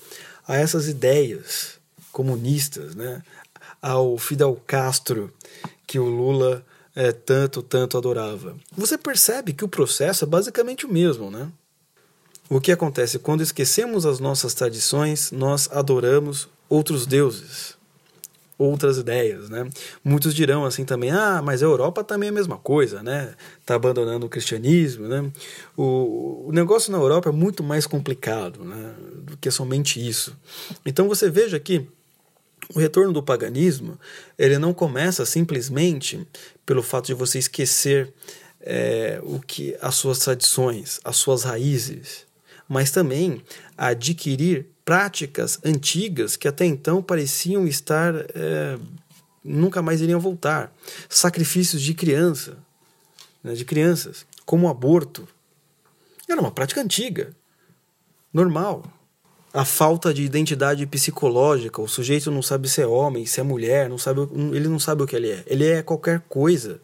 a 0.47 0.57
essas 0.57 0.87
ideias 0.87 1.79
comunistas, 2.11 2.93
né? 2.93 3.23
ao 3.81 4.15
Fidel 4.15 4.61
Castro 4.67 5.33
que 5.87 5.97
o 5.97 6.05
Lula 6.05 6.63
é, 6.95 7.11
tanto, 7.11 7.63
tanto 7.63 7.97
adorava. 7.97 8.55
Você 8.77 8.95
percebe 8.95 9.53
que 9.53 9.65
o 9.65 9.67
processo 9.67 10.23
é 10.23 10.27
basicamente 10.27 10.85
o 10.85 10.93
mesmo, 10.93 11.31
né? 11.31 11.51
O 12.47 12.61
que 12.61 12.71
acontece 12.71 13.17
quando 13.17 13.41
esquecemos 13.41 14.05
as 14.05 14.19
nossas 14.19 14.53
tradições, 14.53 15.31
nós 15.31 15.67
adoramos 15.71 16.47
outros 16.69 17.07
deuses, 17.07 17.75
outras 18.61 18.97
ideias, 18.97 19.49
né? 19.49 19.67
Muitos 20.03 20.33
dirão 20.33 20.65
assim 20.65 20.85
também, 20.85 21.11
ah, 21.11 21.41
mas 21.43 21.61
a 21.63 21.65
Europa 21.65 22.03
também 22.03 22.27
é 22.27 22.31
a 22.31 22.35
mesma 22.35 22.57
coisa, 22.57 23.01
né? 23.01 23.33
Tá 23.65 23.75
abandonando 23.75 24.25
o 24.25 24.29
cristianismo, 24.29 25.07
né? 25.07 25.31
O, 25.75 26.47
o 26.47 26.51
negócio 26.51 26.91
na 26.91 26.97
Europa 26.97 27.29
é 27.29 27.31
muito 27.31 27.63
mais 27.63 27.87
complicado, 27.87 28.63
né? 28.63 28.93
Do 29.23 29.37
que 29.37 29.49
somente 29.49 30.05
isso. 30.05 30.35
Então 30.85 31.07
você 31.07 31.29
veja 31.29 31.59
que 31.59 31.87
o 32.73 32.79
retorno 32.79 33.11
do 33.11 33.23
paganismo 33.23 33.99
ele 34.37 34.57
não 34.57 34.73
começa 34.73 35.25
simplesmente 35.25 36.25
pelo 36.65 36.83
fato 36.83 37.07
de 37.07 37.13
você 37.13 37.39
esquecer 37.39 38.13
é, 38.61 39.19
o 39.23 39.39
que 39.39 39.75
as 39.81 39.95
suas 39.95 40.19
tradições, 40.19 40.99
as 41.03 41.17
suas 41.17 41.43
raízes, 41.43 42.25
mas 42.69 42.91
também 42.91 43.41
adquirir 43.77 44.67
práticas 44.83 45.59
antigas 45.63 46.35
que 46.35 46.47
até 46.47 46.65
então 46.65 47.01
pareciam 47.01 47.67
estar 47.67 48.13
é, 48.15 48.77
nunca 49.43 49.81
mais 49.81 50.01
iriam 50.01 50.19
voltar, 50.19 50.73
sacrifícios 51.09 51.81
de 51.81 51.93
criança, 51.93 52.57
né, 53.43 53.53
de 53.53 53.65
crianças, 53.65 54.25
como 54.45 54.67
o 54.67 54.69
aborto, 54.69 55.27
era 56.27 56.39
uma 56.39 56.51
prática 56.51 56.81
antiga, 56.81 57.35
normal 58.33 58.83
a 59.53 59.65
falta 59.65 60.13
de 60.13 60.23
identidade 60.23 60.85
psicológica, 60.85 61.81
o 61.81 61.87
sujeito 61.87 62.31
não 62.31 62.41
sabe 62.41 62.69
se 62.69 62.81
é 62.81 62.87
homem, 62.87 63.25
se 63.25 63.39
é 63.39 63.43
mulher, 63.43 63.89
não 63.89 63.97
sabe, 63.97 64.21
ele 64.53 64.67
não 64.67 64.79
sabe 64.79 65.03
o 65.03 65.07
que 65.07 65.15
ele 65.15 65.29
é. 65.29 65.43
Ele 65.45 65.67
é 65.67 65.83
qualquer 65.83 66.21
coisa. 66.21 66.79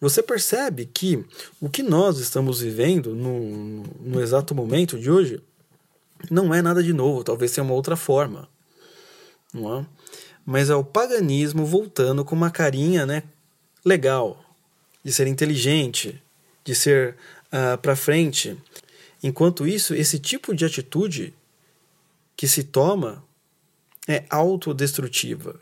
Você 0.00 0.22
percebe 0.22 0.86
que 0.86 1.24
o 1.60 1.68
que 1.68 1.82
nós 1.82 2.18
estamos 2.18 2.60
vivendo 2.60 3.14
no, 3.14 3.82
no 4.00 4.20
exato 4.20 4.54
momento 4.54 4.98
de 4.98 5.10
hoje 5.10 5.40
não 6.30 6.52
é 6.52 6.60
nada 6.60 6.82
de 6.82 6.92
novo, 6.92 7.24
talvez 7.24 7.50
seja 7.50 7.62
uma 7.62 7.74
outra 7.74 7.96
forma. 7.96 8.48
Não 9.52 9.78
é? 9.80 9.86
Mas 10.44 10.70
é 10.70 10.74
o 10.74 10.84
paganismo 10.84 11.64
voltando 11.64 12.24
com 12.24 12.34
uma 12.34 12.50
carinha 12.50 13.04
né, 13.04 13.22
legal, 13.84 14.42
de 15.04 15.12
ser 15.12 15.26
inteligente, 15.26 16.22
de 16.64 16.74
ser 16.74 17.16
uh, 17.46 17.78
para 17.78 17.96
frente. 17.96 18.56
Enquanto 19.22 19.66
isso, 19.66 19.94
esse 19.94 20.18
tipo 20.18 20.54
de 20.54 20.64
atitude 20.64 21.34
que 22.36 22.46
se 22.46 22.64
toma 22.64 23.24
é 24.06 24.24
autodestrutiva. 24.30 25.60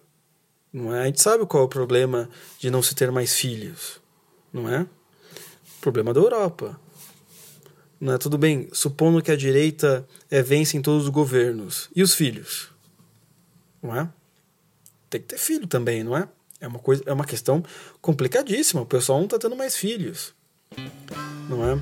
Não 0.73 0.95
é? 0.95 1.03
A 1.03 1.07
gente 1.07 1.21
sabe 1.21 1.47
qual 1.47 1.63
é 1.63 1.67
o 1.67 1.69
problema 1.69 2.29
de 2.59 2.71
não 2.71 2.83
se 2.83 2.95
ter 2.95 3.11
mais 3.11 3.35
filhos, 3.35 4.01
não 4.53 4.69
é? 4.69 4.83
O 4.83 5.81
problema 5.81 6.13
da 6.13 6.21
Europa. 6.21 6.79
Não 8.07 8.15
é 8.15 8.19
tudo 8.19 8.39
bem, 8.39 8.69
supondo 8.73 9.21
que 9.21 9.33
a 9.33 9.37
direita 9.37 10.07
é, 10.31 10.41
vence 10.41 10.77
em 10.77 10.81
todos 10.81 11.03
os 11.03 11.09
governos. 11.09 11.91
E 11.93 12.05
os 12.05 12.15
filhos? 12.15 12.69
Não 13.83 13.97
é? 13.97 14.09
Tem 15.11 15.21
que 15.21 15.27
ter 15.27 15.39
filho 15.39 15.67
também, 15.67 16.05
não 16.05 16.17
é? 16.17 16.29
É 16.61 16.69
uma 16.69 16.79
coisa, 16.79 17.03
é 17.05 17.13
uma 17.13 17.25
questão 17.25 17.65
complicadíssima. 18.01 18.83
O 18.83 18.87
pessoal 18.87 19.19
não 19.19 19.25
está 19.25 19.41
tendo 19.41 19.57
mais 19.57 19.77
filhos 19.77 20.33
não 21.49 21.69
é? 21.69 21.79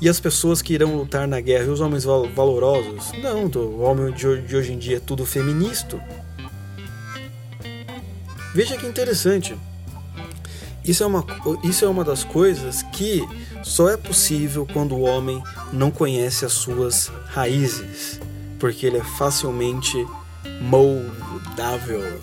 E 0.00 0.08
as 0.08 0.18
pessoas 0.18 0.62
que 0.62 0.72
irão 0.72 0.96
lutar 0.96 1.28
na 1.28 1.40
guerra, 1.40 1.64
e 1.64 1.68
os 1.68 1.80
homens 1.80 2.04
val 2.04 2.26
valorosos? 2.28 3.12
Não, 3.22 3.44
o 3.46 3.80
homem 3.80 4.14
de 4.14 4.56
hoje 4.56 4.72
em 4.72 4.78
dia 4.78 4.96
é 4.96 5.00
tudo 5.00 5.26
feminista. 5.26 6.02
Veja 8.54 8.78
que 8.78 8.86
interessante. 8.86 9.54
Isso 10.82 11.02
é, 11.02 11.06
uma, 11.06 11.26
isso 11.64 11.84
é 11.84 11.88
uma 11.88 12.04
das 12.04 12.22
coisas 12.24 12.82
que 12.82 13.20
só 13.66 13.90
é 13.90 13.96
possível 13.96 14.64
quando 14.72 14.94
o 14.94 15.00
homem 15.00 15.42
não 15.72 15.90
conhece 15.90 16.44
as 16.44 16.52
suas 16.52 17.10
raízes, 17.26 18.20
porque 18.60 18.86
ele 18.86 18.98
é 18.98 19.04
facilmente 19.04 20.06
moldável. 20.60 22.20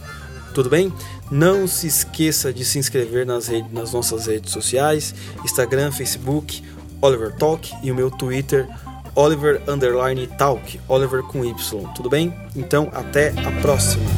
Tudo 0.54 0.70
bem? 0.70 0.92
Não 1.30 1.68
se 1.68 1.86
esqueça 1.86 2.54
de 2.54 2.64
se 2.64 2.80
inscrever 2.80 3.26
nas, 3.26 3.48
redes, 3.48 3.72
nas 3.74 3.92
nossas 3.92 4.28
redes 4.28 4.54
sociais, 4.54 5.14
Instagram, 5.44 5.92
Facebook, 5.92 6.64
Oliver 7.02 7.36
Talk 7.36 7.70
e 7.84 7.92
o 7.92 7.96
meu 7.96 8.10
Twitter, 8.10 8.66
Oliver 9.14 9.62
Underline 9.68 10.26
Talk, 10.28 10.80
Oliver 10.88 11.24
com 11.24 11.44
Y, 11.44 11.94
tudo 11.94 12.10
bem? 12.10 12.34
Então 12.56 12.90
até 12.94 13.34
a 13.46 13.52
próxima. 13.62 14.10